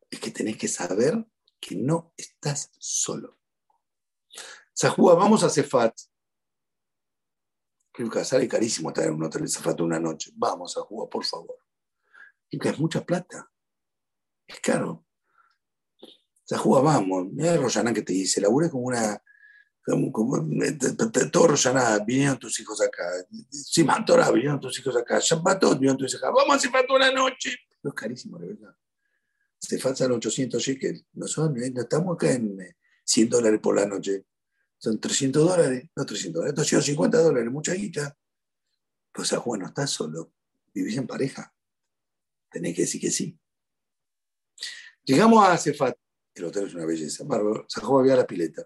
es 0.09 0.19
que 0.19 0.31
tenés 0.31 0.57
que 0.57 0.67
saber 0.67 1.25
que 1.59 1.75
no 1.75 2.13
estás 2.17 2.71
solo. 2.77 3.39
Sahúa, 4.73 5.15
vamos 5.15 5.43
a 5.43 5.49
Cefat. 5.49 5.97
Sale 8.23 8.47
carísimo 8.47 8.89
estar 8.89 9.05
en 9.05 9.13
un 9.13 9.23
hotel 9.23 9.43
de 9.43 9.49
Cefat 9.49 9.79
una 9.81 9.99
noche. 9.99 10.31
Vamos, 10.35 10.73
Sahúa, 10.73 11.09
por 11.09 11.23
favor. 11.25 11.57
Y 12.49 12.67
es 12.67 12.79
mucha 12.79 13.05
plata. 13.05 13.51
Es 14.47 14.59
caro. 14.59 15.05
Sahúa, 16.43 16.81
vamos. 16.81 17.27
Mira 17.31 17.55
Rosana 17.57 17.93
que 17.93 18.01
te 18.01 18.13
dice, 18.13 18.41
laburé 18.41 18.69
como 18.69 18.83
una. 18.83 19.21
Como, 19.85 20.11
como, 20.13 20.47
todo 21.29 21.47
Rosana, 21.47 21.99
vinieron 21.99 22.39
tus 22.39 22.57
hijos 22.59 22.81
acá. 22.81 23.03
Simantora, 23.49 24.31
vinieron 24.31 24.59
tus 24.59 24.79
hijos 24.79 24.95
acá. 24.95 25.19
Shabbatot, 25.19 25.73
vinieron 25.73 25.97
tus 25.97 26.11
hijos 26.11 26.23
acá. 26.23 26.31
Vamos 26.31 26.55
a 26.55 26.59
Cefat 26.59 26.89
una 26.89 27.11
noche. 27.11 27.57
No 27.81 27.89
es 27.89 27.95
carísimo, 27.95 28.39
de 28.39 28.47
verdad. 28.47 28.75
Cefat 29.59 29.97
sale 29.97 30.13
800 30.13 30.61
shekels. 30.61 31.05
No, 31.13 31.27
son, 31.27 31.53
no 31.53 31.81
estamos 31.81 32.15
acá 32.15 32.31
en 32.31 32.57
100 33.03 33.29
dólares 33.29 33.59
por 33.61 33.75
la 33.75 33.85
noche. 33.85 34.25
Son 34.77 34.99
300 34.99 35.47
dólares, 35.49 35.89
no 35.95 36.05
300 36.05 36.39
dólares, 36.41 36.55
250 36.55 37.21
dólares, 37.21 37.51
mucha 37.51 37.73
guita. 37.73 38.17
Pues 39.13 39.31
a 39.33 39.39
Juan 39.39 39.61
no 39.61 39.67
estás 39.67 39.91
solo, 39.91 40.33
vivís 40.73 40.97
en 40.97 41.07
pareja. 41.07 41.53
Tenés 42.49 42.75
que 42.75 42.81
decir 42.81 42.99
que 42.99 43.11
sí. 43.11 43.37
Llegamos 45.03 45.47
a 45.47 45.57
Cefat, 45.57 45.97
el 46.35 46.45
hotel 46.45 46.67
es 46.67 46.73
una 46.73 46.85
belleza. 46.85 47.23
Bárbaro, 47.25 47.65
Juan 47.81 48.01
había 48.01 48.15
la 48.15 48.27
pileta. 48.27 48.65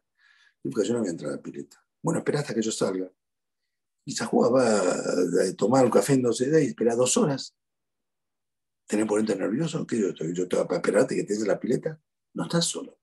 Porque 0.72 0.88
yo 0.88 0.94
no 0.94 1.00
voy 1.00 1.08
a 1.08 1.12
entrar 1.12 1.32
a 1.32 1.36
la 1.36 1.42
pileta. 1.42 1.84
Bueno, 2.02 2.20
espera 2.20 2.40
hasta 2.40 2.54
que 2.54 2.62
yo 2.62 2.72
salga. 2.72 3.12
Y 4.06 4.16
Juan 4.16 4.54
va 4.54 4.80
a 4.80 5.56
tomar 5.58 5.84
un 5.84 5.92
café 5.92 6.14
en 6.14 6.22
12 6.22 6.50
días 6.50 6.62
y 6.64 6.68
espera 6.68 6.96
dos 6.96 7.18
horas. 7.18 7.56
¿Tenés 8.88 9.06
por 9.06 9.22
nervioso? 9.22 9.86
¿Qué 9.86 10.00
yo, 10.00 10.08
estoy, 10.10 10.34
yo 10.34 10.48
te 10.48 10.56
voy 10.56 10.66
a 10.70 10.76
esperarte 10.76 11.16
que 11.16 11.24
te 11.24 11.34
des 11.34 11.46
la 11.46 11.60
pileta? 11.60 12.02
No 12.34 12.44
estás 12.44 12.66
solo. 12.66 12.98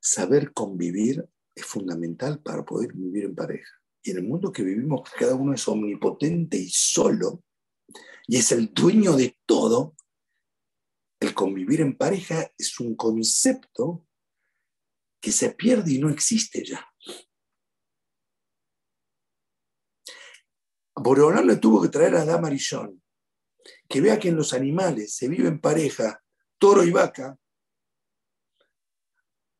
Saber 0.00 0.52
convivir 0.54 1.28
es 1.54 1.64
fundamental 1.64 2.40
para 2.40 2.64
poder 2.64 2.94
vivir 2.94 3.24
en 3.24 3.34
pareja. 3.34 3.70
Y 4.02 4.12
en 4.12 4.18
el 4.18 4.24
mundo 4.24 4.50
que 4.50 4.62
vivimos, 4.62 5.02
cada 5.18 5.34
uno 5.34 5.52
es 5.54 5.66
omnipotente 5.68 6.56
y 6.56 6.68
solo, 6.68 7.42
y 8.26 8.36
es 8.36 8.52
el 8.52 8.72
dueño 8.72 9.14
de 9.16 9.38
todo, 9.46 9.94
el 11.20 11.34
convivir 11.34 11.80
en 11.80 11.96
pareja 11.96 12.50
es 12.58 12.80
un 12.80 12.96
concepto 12.96 14.06
que 15.24 15.32
se 15.32 15.54
pierde 15.54 15.94
y 15.94 15.98
no 15.98 16.10
existe 16.10 16.62
ya. 16.62 16.86
Boreolán 20.94 21.46
le 21.46 21.56
tuvo 21.56 21.80
que 21.80 21.88
traer 21.88 22.14
a 22.16 22.26
Damarillón, 22.26 23.02
que 23.88 24.02
vea 24.02 24.18
que 24.18 24.28
en 24.28 24.36
los 24.36 24.52
animales 24.52 25.16
se 25.16 25.28
vive 25.28 25.48
en 25.48 25.62
pareja, 25.62 26.22
toro 26.58 26.84
y 26.84 26.90
vaca, 26.90 27.38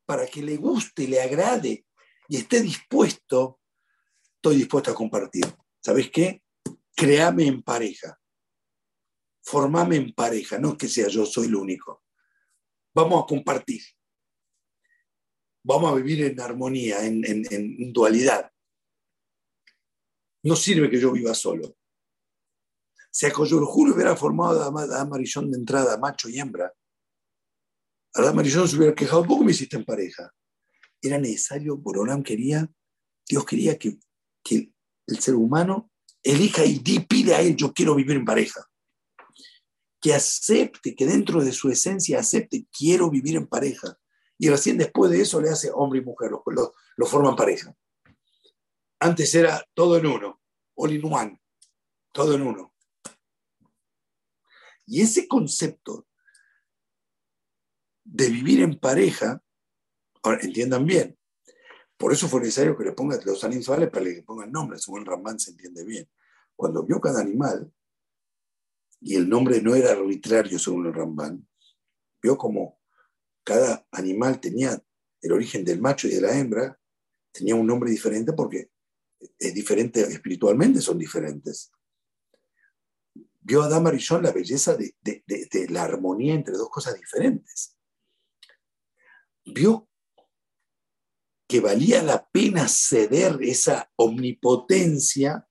para 0.05 0.27
que 0.27 0.43
le 0.43 0.55
guste, 0.57 1.07
le 1.07 1.19
agrade 1.19 1.87
y 2.27 2.37
esté 2.37 2.61
dispuesto, 2.61 3.59
estoy 4.35 4.57
dispuesto 4.57 4.91
a 4.91 4.95
compartir. 4.95 5.47
¿Sabes 5.81 6.11
qué? 6.11 6.43
Créame 6.95 7.47
en 7.47 7.63
pareja. 7.63 8.19
Formame 9.41 9.95
en 9.95 10.13
pareja, 10.13 10.59
no 10.59 10.77
que 10.77 10.87
sea 10.87 11.07
yo, 11.07 11.25
soy 11.25 11.47
el 11.47 11.55
único. 11.55 12.03
Vamos 12.93 13.23
a 13.23 13.25
compartir. 13.25 13.81
Vamos 15.67 15.91
a 15.91 15.95
vivir 15.95 16.23
en 16.23 16.39
armonía, 16.39 17.03
en, 17.03 17.91
dualidad. 17.91 18.51
No 20.43 20.55
sirve 20.55 20.91
que 20.91 20.99
yo 20.99 21.11
viva 21.11 21.33
solo. 21.33 21.75
Si 23.09 23.25
a 23.25 23.33
juro 23.33 23.95
hubiera 23.95 24.15
formado 24.15 24.61
a 24.61 25.01
Amarillón 25.01 25.49
de 25.49 25.57
entrada, 25.57 25.97
macho 25.97 26.29
y 26.29 26.37
hembra, 26.37 26.71
Adán 28.13 28.35
Marillón 28.35 28.67
se 28.67 28.77
hubiera 28.77 28.93
quejado, 28.93 29.25
¿por 29.25 29.43
me 29.43 29.51
hiciste 29.51 29.75
en 29.75 29.85
pareja? 29.85 30.31
Era 31.01 31.17
necesario, 31.17 31.77
Boronam 31.77 32.21
quería, 32.21 32.69
Dios 33.27 33.43
quería 33.43 33.79
que, 33.79 33.97
que 34.43 34.71
el 35.07 35.19
ser 35.19 35.33
humano 35.33 35.91
elija 36.21 36.63
y 36.63 36.79
pide 36.99 37.33
a 37.33 37.41
él, 37.41 37.55
yo 37.55 37.73
quiero 37.73 37.95
vivir 37.95 38.17
en 38.17 38.25
pareja. 38.25 38.69
Que 39.99 40.13
acepte, 40.13 40.95
que 40.95 41.07
dentro 41.07 41.43
de 41.43 41.51
su 41.51 41.69
esencia 41.69 42.19
acepte, 42.19 42.67
quiero 42.71 43.09
vivir 43.09 43.35
en 43.35 43.47
pareja. 43.47 43.97
Y 44.37 44.49
recién 44.49 44.77
después 44.77 45.11
de 45.11 45.21
eso 45.21 45.41
le 45.41 45.49
hace 45.49 45.71
hombre 45.73 45.99
y 45.99 46.03
mujer, 46.03 46.31
lo, 46.31 46.43
lo, 46.97 47.05
forman 47.05 47.35
pareja. 47.35 47.75
Antes 48.99 49.33
era 49.35 49.63
todo 49.73 49.97
en 49.97 50.05
uno, 50.05 50.41
all 50.75 50.91
in 50.91 51.05
one, 51.05 51.41
todo 52.11 52.33
en 52.35 52.41
uno. 52.41 52.73
Y 54.85 55.01
ese 55.01 55.27
concepto 55.27 56.07
de 58.03 58.29
vivir 58.29 58.61
en 58.61 58.77
pareja, 58.79 59.41
ahora 60.21 60.39
entiendan 60.41 60.85
bien, 60.85 61.17
por 61.97 62.11
eso 62.11 62.27
fue 62.27 62.41
necesario 62.41 62.77
que 62.77 62.83
le 62.83 62.91
pongan 62.91 63.19
los 63.25 63.43
animales 63.43 63.89
para 63.89 64.05
que 64.05 64.11
le 64.11 64.23
pongan 64.23 64.51
nombre, 64.51 64.77
según 64.79 65.05
Ramán 65.05 65.39
se 65.39 65.51
entiende 65.51 65.83
bien. 65.85 66.09
Cuando 66.55 66.83
vio 66.83 66.99
cada 66.99 67.21
animal, 67.21 67.71
y 68.99 69.15
el 69.15 69.29
nombre 69.29 69.61
no 69.61 69.75
era 69.75 69.91
arbitrario 69.91 70.57
según 70.59 70.87
el 70.87 70.93
Ramban, 70.93 71.47
vio 72.21 72.37
como 72.37 72.79
cada 73.45 73.87
animal 73.91 74.41
tenía 74.41 74.83
el 75.21 75.31
origen 75.31 75.63
del 75.63 75.79
macho 75.79 76.07
y 76.07 76.15
de 76.15 76.21
la 76.21 76.37
hembra, 76.37 76.77
tenía 77.31 77.55
un 77.55 77.65
nombre 77.65 77.89
diferente 77.89 78.33
porque 78.33 78.69
es 79.39 79.53
diferente 79.53 80.01
espiritualmente, 80.01 80.81
son 80.81 80.97
diferentes. 80.97 81.71
Vio 83.39 83.61
a 83.61 83.67
Adam 83.67 83.85
la 84.21 84.31
belleza 84.31 84.75
de 84.75 85.67
la 85.69 85.83
armonía 85.83 86.33
entre 86.33 86.57
dos 86.57 86.69
cosas 86.69 86.95
diferentes 86.95 87.75
vio 89.45 89.87
que 91.47 91.59
valía 91.59 92.01
la 92.01 92.27
pena 92.29 92.67
ceder 92.67 93.37
esa 93.41 93.91
omnipotencia 93.95 95.47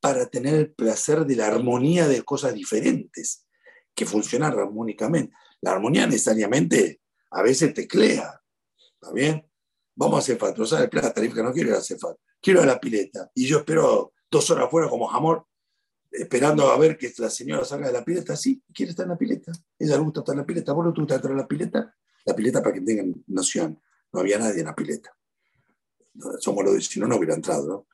para 0.00 0.28
tener 0.28 0.54
el 0.54 0.74
placer 0.74 1.24
de 1.24 1.36
la 1.36 1.46
armonía 1.46 2.06
de 2.06 2.22
cosas 2.22 2.52
diferentes, 2.52 3.46
que 3.94 4.04
funcionan 4.04 4.52
armónicamente. 4.52 5.34
La 5.62 5.72
armonía 5.72 6.06
necesariamente 6.06 7.00
a 7.34 7.42
veces 7.42 7.74
teclea, 7.74 8.40
¿está 8.94 9.12
bien? 9.12 9.44
Vamos 9.96 10.16
a 10.16 10.18
hacer 10.18 10.56
no 10.56 10.66
sale 10.66 10.88
plata, 10.88 11.20
que 11.20 11.42
no 11.42 11.52
quiero 11.52 11.70
ir 11.70 11.74
a 11.74 11.80
Cefat, 11.80 12.16
quiero 12.40 12.60
ir 12.60 12.68
a 12.68 12.74
la 12.74 12.80
pileta. 12.80 13.30
Y 13.34 13.46
yo 13.46 13.58
espero 13.58 14.12
dos 14.30 14.50
horas 14.50 14.70
fuera 14.70 14.88
como 14.88 15.06
jamón, 15.08 15.42
esperando 16.10 16.70
a 16.70 16.78
ver 16.78 16.96
que 16.96 17.12
la 17.18 17.30
señora 17.30 17.64
salga 17.64 17.88
de 17.88 17.92
la 17.92 18.04
pileta. 18.04 18.36
Sí, 18.36 18.62
quiere 18.72 18.90
estar 18.90 19.04
en 19.04 19.10
la 19.10 19.18
pileta. 19.18 19.52
Ella 19.78 19.96
le 19.96 20.02
gusta 20.02 20.20
estar 20.20 20.34
en 20.34 20.40
la 20.40 20.46
pileta. 20.46 20.72
¿Vos 20.72 20.84
no 20.86 20.92
te 20.92 21.00
gusta 21.00 21.16
estar 21.16 21.30
en 21.30 21.36
la 21.36 21.46
pileta? 21.46 21.94
La 22.24 22.34
pileta, 22.34 22.62
para 22.62 22.74
que 22.74 22.80
tengan 22.80 23.14
noción, 23.26 23.80
no 24.12 24.20
había 24.20 24.38
nadie 24.38 24.60
en 24.60 24.66
la 24.66 24.74
pileta. 24.74 25.16
Somos 26.38 26.64
los 26.64 26.86
si 26.86 27.00
no, 27.00 27.08
no 27.08 27.16
hubiera 27.16 27.34
entrado, 27.34 27.66
¿no? 27.66 27.86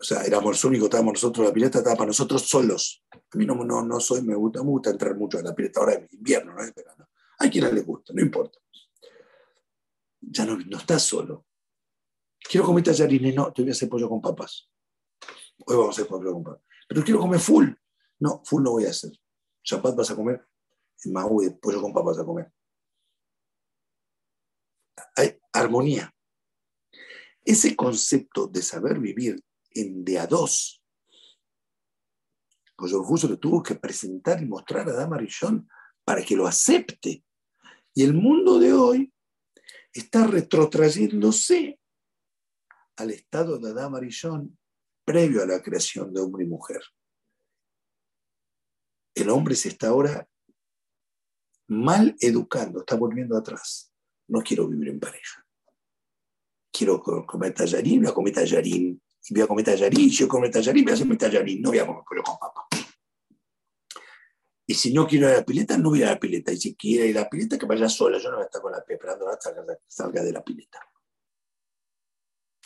O 0.00 0.04
sea, 0.04 0.22
éramos 0.24 0.50
los 0.50 0.64
únicos, 0.64 0.86
estábamos 0.86 1.14
nosotros, 1.14 1.46
la 1.46 1.52
pileta 1.52 1.78
estaba 1.78 1.94
para 1.94 2.08
nosotros 2.08 2.42
solos. 2.42 3.04
A 3.12 3.36
mí 3.36 3.46
no, 3.46 3.54
no, 3.54 3.84
no 3.84 4.00
soy, 4.00 4.22
me 4.22 4.34
gusta, 4.34 4.60
me 4.60 4.70
gusta 4.70 4.90
entrar 4.90 5.14
mucho 5.14 5.38
en 5.38 5.44
la 5.44 5.54
pileta, 5.54 5.78
ahora 5.78 5.92
es 5.92 6.12
invierno, 6.12 6.54
no 6.54 6.62
es 6.62 6.74
verano. 6.74 7.06
Hay 7.38 7.50
quien 7.50 7.74
le 7.74 7.80
gusta, 7.82 8.12
no 8.14 8.22
importa. 8.22 8.58
Ya 10.20 10.44
no, 10.44 10.56
no 10.56 10.78
estás 10.78 11.02
solo. 11.02 11.46
Quiero 12.38 12.66
comer 12.66 12.84
tallarines, 12.84 13.34
no, 13.34 13.52
te 13.52 13.62
voy 13.62 13.70
a 13.70 13.72
hacer 13.72 13.88
pollo 13.88 14.08
con 14.08 14.20
papas. 14.20 14.70
Hoy 15.66 15.76
vamos 15.76 15.98
a 15.98 16.02
hacer 16.02 16.06
pollo 16.06 16.32
con 16.32 16.44
papas. 16.44 16.62
Pero 16.88 17.04
quiero 17.04 17.20
comer 17.20 17.40
full. 17.40 17.68
No, 18.20 18.42
full 18.44 18.62
no 18.62 18.72
voy 18.72 18.86
a 18.86 18.90
hacer. 18.90 19.12
Chapat 19.64 19.94
vas 19.94 20.10
a 20.10 20.16
comer, 20.16 20.46
en 21.04 21.58
pollo 21.60 21.80
con 21.80 21.92
papas 21.92 22.18
a 22.18 22.24
comer 22.24 22.52
hay 25.16 25.38
armonía. 25.52 26.14
Ese 27.44 27.74
concepto 27.74 28.46
de 28.46 28.62
saber 28.62 29.00
vivir 29.00 29.42
en 29.70 30.04
de 30.04 30.18
a 30.18 30.26
dos, 30.26 30.82
pues 32.76 32.92
Justo 32.92 33.28
le 33.28 33.36
tuvo 33.36 33.62
que 33.62 33.76
presentar 33.76 34.42
y 34.42 34.46
mostrar 34.46 34.88
a 34.88 34.92
Dama 34.92 35.16
Rillón 35.16 35.68
para 36.04 36.22
que 36.22 36.36
lo 36.36 36.46
acepte. 36.46 37.24
Y 37.94 38.02
el 38.04 38.14
mundo 38.14 38.58
de 38.58 38.72
hoy 38.72 39.12
está 39.92 40.26
retrotrayéndose 40.26 41.78
al 42.96 43.10
estado 43.10 43.58
de 43.58 43.70
Adam 43.70 43.94
Arishon 43.94 44.58
previo 45.04 45.42
a 45.42 45.46
la 45.46 45.62
creación 45.62 46.12
de 46.12 46.20
hombre 46.20 46.44
y 46.44 46.48
mujer. 46.48 46.80
El 49.14 49.28
hombre 49.30 49.54
se 49.54 49.68
está 49.68 49.88
ahora 49.88 50.26
mal 51.68 52.14
educando, 52.20 52.80
está 52.80 52.96
volviendo 52.96 53.36
atrás. 53.36 53.92
No 54.28 54.40
quiero 54.40 54.68
vivir 54.68 54.88
en 54.88 55.00
pareja. 55.00 55.44
Quiero 56.72 57.02
comer 57.02 57.52
tallarín, 57.52 58.02
voy 58.02 58.10
a 58.10 58.14
comer 58.14 58.32
tallarín. 58.32 59.02
Y 59.24 59.34
voy 59.34 59.42
a 59.42 59.46
comer 59.46 59.64
tallarín, 59.64 60.10
yo 60.10 60.26
comer 60.26 60.50
tallarín, 60.50 60.84
voy 60.84 61.00
a 61.00 61.04
mi 61.04 61.16
tallarín. 61.16 61.62
No 61.62 61.68
voy 61.68 61.78
a 61.78 61.86
comer 61.86 62.24
con 62.24 62.38
papa. 62.38 62.66
Y 64.72 64.74
si 64.74 64.90
no 64.94 65.06
quiero 65.06 65.28
ir 65.28 65.34
a 65.34 65.36
la 65.40 65.44
pileta, 65.44 65.76
no 65.76 65.90
voy 65.90 66.02
a 66.02 66.12
la 66.12 66.18
pileta. 66.18 66.50
Y 66.50 66.56
si 66.56 66.74
quiero 66.74 67.04
ir 67.04 67.18
a 67.18 67.24
la 67.24 67.28
pileta, 67.28 67.58
que 67.58 67.66
vaya 67.66 67.90
sola. 67.90 68.16
Yo 68.16 68.30
no 68.30 68.36
voy 68.36 68.44
a 68.44 68.46
estar 68.46 68.62
con 68.62 68.72
la 68.72 68.78
esperando 68.78 69.28
hasta 69.28 69.54
que 69.54 69.60
salga 69.86 70.22
de 70.22 70.32
la 70.32 70.42
pileta. 70.42 70.80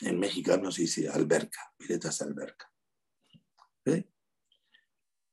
En 0.02 0.20
mexicano 0.20 0.70
se 0.70 0.82
dice 0.82 1.08
alberca, 1.08 1.74
pileta 1.76 2.10
es 2.10 2.22
alberca. 2.22 2.72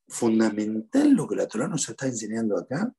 Fundamental 0.07 1.13
lo 1.13 1.28
que 1.28 1.36
la 1.36 1.47
Torah 1.47 1.67
nos 1.67 1.88
está 1.88 2.07
enseñando 2.07 2.57
acá 2.57 2.91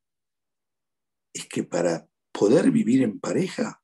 es 1.33 1.49
que 1.49 1.64
para 1.64 2.07
poder 2.31 2.70
vivir 2.70 3.03
en 3.03 3.18
pareja, 3.18 3.83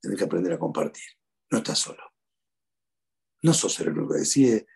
tienes 0.00 0.18
que 0.18 0.24
aprender 0.24 0.54
a 0.54 0.58
compartir. 0.58 1.04
No 1.50 1.58
estás 1.58 1.80
solo. 1.80 2.02
No 3.42 3.52
sos 3.52 3.78
el 3.80 3.90
único 3.90 4.14
que 4.14 4.20
decide. 4.20 4.66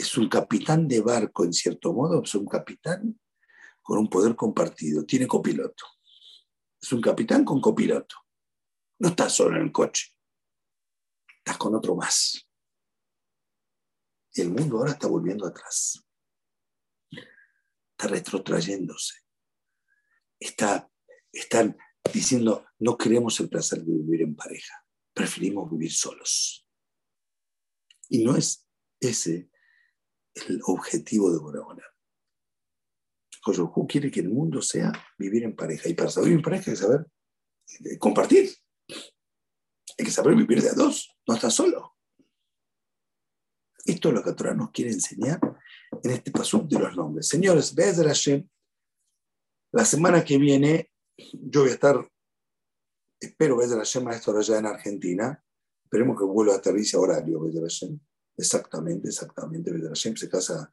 Es 0.00 0.16
un 0.16 0.28
capitán 0.28 0.88
de 0.88 1.00
barco, 1.00 1.44
en 1.44 1.52
cierto 1.52 1.92
modo, 1.92 2.22
es 2.22 2.34
un 2.34 2.46
capitán 2.46 3.20
con 3.82 3.98
un 3.98 4.08
poder 4.08 4.34
compartido. 4.34 5.04
Tiene 5.04 5.26
copiloto. 5.26 5.84
Es 6.80 6.92
un 6.92 7.00
capitán 7.00 7.44
con 7.44 7.60
copiloto. 7.60 8.16
No 8.98 9.08
estás 9.08 9.32
solo 9.32 9.56
en 9.56 9.62
el 9.62 9.72
coche 9.72 10.14
estás 11.40 11.56
con 11.56 11.74
otro 11.74 11.96
más. 11.96 12.46
Y 14.32 14.42
el 14.42 14.50
mundo 14.50 14.78
ahora 14.78 14.92
está 14.92 15.08
volviendo 15.08 15.46
atrás. 15.46 16.04
Está 17.10 18.08
retrotrayéndose. 18.08 19.14
Está, 20.38 20.90
están 21.32 21.76
diciendo, 22.12 22.66
no 22.78 22.96
queremos 22.96 23.40
el 23.40 23.48
placer 23.48 23.82
de 23.82 23.92
vivir 23.92 24.22
en 24.22 24.36
pareja, 24.36 24.86
preferimos 25.12 25.70
vivir 25.70 25.92
solos. 25.92 26.66
Y 28.08 28.24
no 28.24 28.36
es 28.36 28.66
ese 29.00 29.49
el 30.34 30.60
objetivo 30.64 31.32
de 31.32 31.38
Borahola. 31.38 31.84
Josué 33.42 33.66
quiere 33.88 34.10
que 34.10 34.20
el 34.20 34.28
mundo 34.28 34.60
sea 34.60 34.92
vivir 35.18 35.44
en 35.44 35.56
pareja. 35.56 35.88
Y 35.88 35.94
para 35.94 36.10
saber 36.10 36.28
vivir 36.28 36.40
en 36.40 36.44
pareja 36.44 36.70
hay 36.70 36.76
que 36.76 36.82
saber 36.82 37.06
eh, 37.84 37.98
compartir. 37.98 38.50
Hay 39.98 40.04
que 40.04 40.10
saber 40.10 40.34
vivir 40.34 40.62
de 40.62 40.70
a 40.70 40.74
dos, 40.74 41.16
no 41.26 41.34
estás 41.34 41.54
solo. 41.54 41.96
Esto 43.84 44.08
es 44.08 44.14
lo 44.14 44.22
que 44.22 44.32
Torah 44.32 44.54
nos 44.54 44.70
quiere 44.70 44.92
enseñar 44.92 45.40
en 46.02 46.10
este 46.10 46.30
paso 46.30 46.58
de 46.58 46.78
los 46.78 46.96
nombres. 46.96 47.28
Señores, 47.28 47.74
Hashem, 47.74 48.48
la 49.72 49.84
semana 49.84 50.24
que 50.24 50.38
viene 50.38 50.90
yo 51.32 51.62
voy 51.62 51.70
a 51.70 51.74
estar, 51.74 52.10
espero 53.20 53.58
Hashem, 53.58 54.04
maestro 54.04 54.38
allá 54.38 54.58
en 54.58 54.66
Argentina. 54.66 55.44
Esperemos 55.84 56.16
que 56.16 56.24
el 56.24 56.30
vuelo 56.30 56.52
aterrice 56.52 56.96
a 56.96 57.00
horario, 57.00 57.40
Hashem. 57.40 57.98
Exactamente, 58.36 59.08
exactamente. 59.08 59.72
Bezer 59.72 59.88
Hashem 59.88 60.16
se 60.16 60.28
casa 60.28 60.72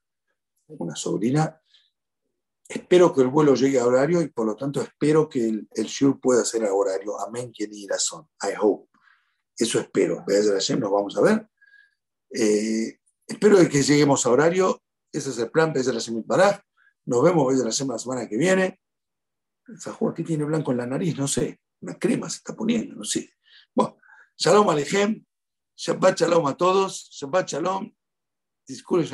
una 0.68 0.96
sobrina. 0.96 1.62
Espero 2.68 3.14
que 3.14 3.22
el 3.22 3.28
vuelo 3.28 3.56
llegue 3.56 3.80
a 3.80 3.86
horario 3.86 4.22
y 4.22 4.28
por 4.28 4.46
lo 4.46 4.56
tanto 4.56 4.82
espero 4.82 5.30
que 5.30 5.48
el, 5.48 5.68
el 5.74 5.86
shur 5.86 6.20
pueda 6.20 6.44
ser 6.44 6.66
a 6.66 6.74
horario. 6.74 7.20
Amén, 7.20 7.52
quien 7.52 7.74
y 7.74 7.88
razón. 7.88 8.28
I 8.42 8.54
hope. 8.60 8.90
Eso 9.58 9.80
espero. 9.80 10.24
nos 10.28 10.92
vamos 10.92 11.18
a 11.18 11.22
ver. 11.22 11.48
Eh, 12.30 13.00
espero 13.26 13.58
que 13.70 13.82
lleguemos 13.82 14.26
a 14.26 14.30
horario. 14.30 14.82
Ese 15.12 15.30
es 15.32 15.40
el 15.40 15.50
plan, 15.50 15.74
Hashem 15.74 16.24
Baraj. 16.26 16.62
Nos 17.06 17.24
vemos 17.24 17.54
la 17.56 17.72
semana 17.72 18.28
que 18.28 18.38
viene. 18.38 18.80
Aquí 20.10 20.24
tiene 20.24 20.44
blanco 20.44 20.72
en 20.72 20.78
la 20.78 20.86
nariz, 20.86 21.18
no 21.18 21.28
sé. 21.28 21.60
Una 21.82 21.98
crema 21.98 22.30
se 22.30 22.38
está 22.38 22.56
poniendo, 22.56 22.96
no 22.96 23.04
sé. 23.04 23.32
Bueno, 23.74 23.98
Shalom 24.38 24.70
Alejem. 24.70 25.26
Shabbat 25.78 26.18
Shalom 26.18 26.48
a 26.48 26.54
todos. 26.56 27.10
Shabbat 27.12 27.48
Shalom. 27.50 27.92
Disculpen, 28.68 29.08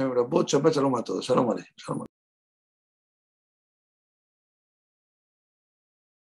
Shabbat 0.48 0.74
Shalom 0.74 0.96
a 0.96 1.04
todos. 1.04 1.26
Shalom 1.26 1.50
Alejem. 1.50 2.13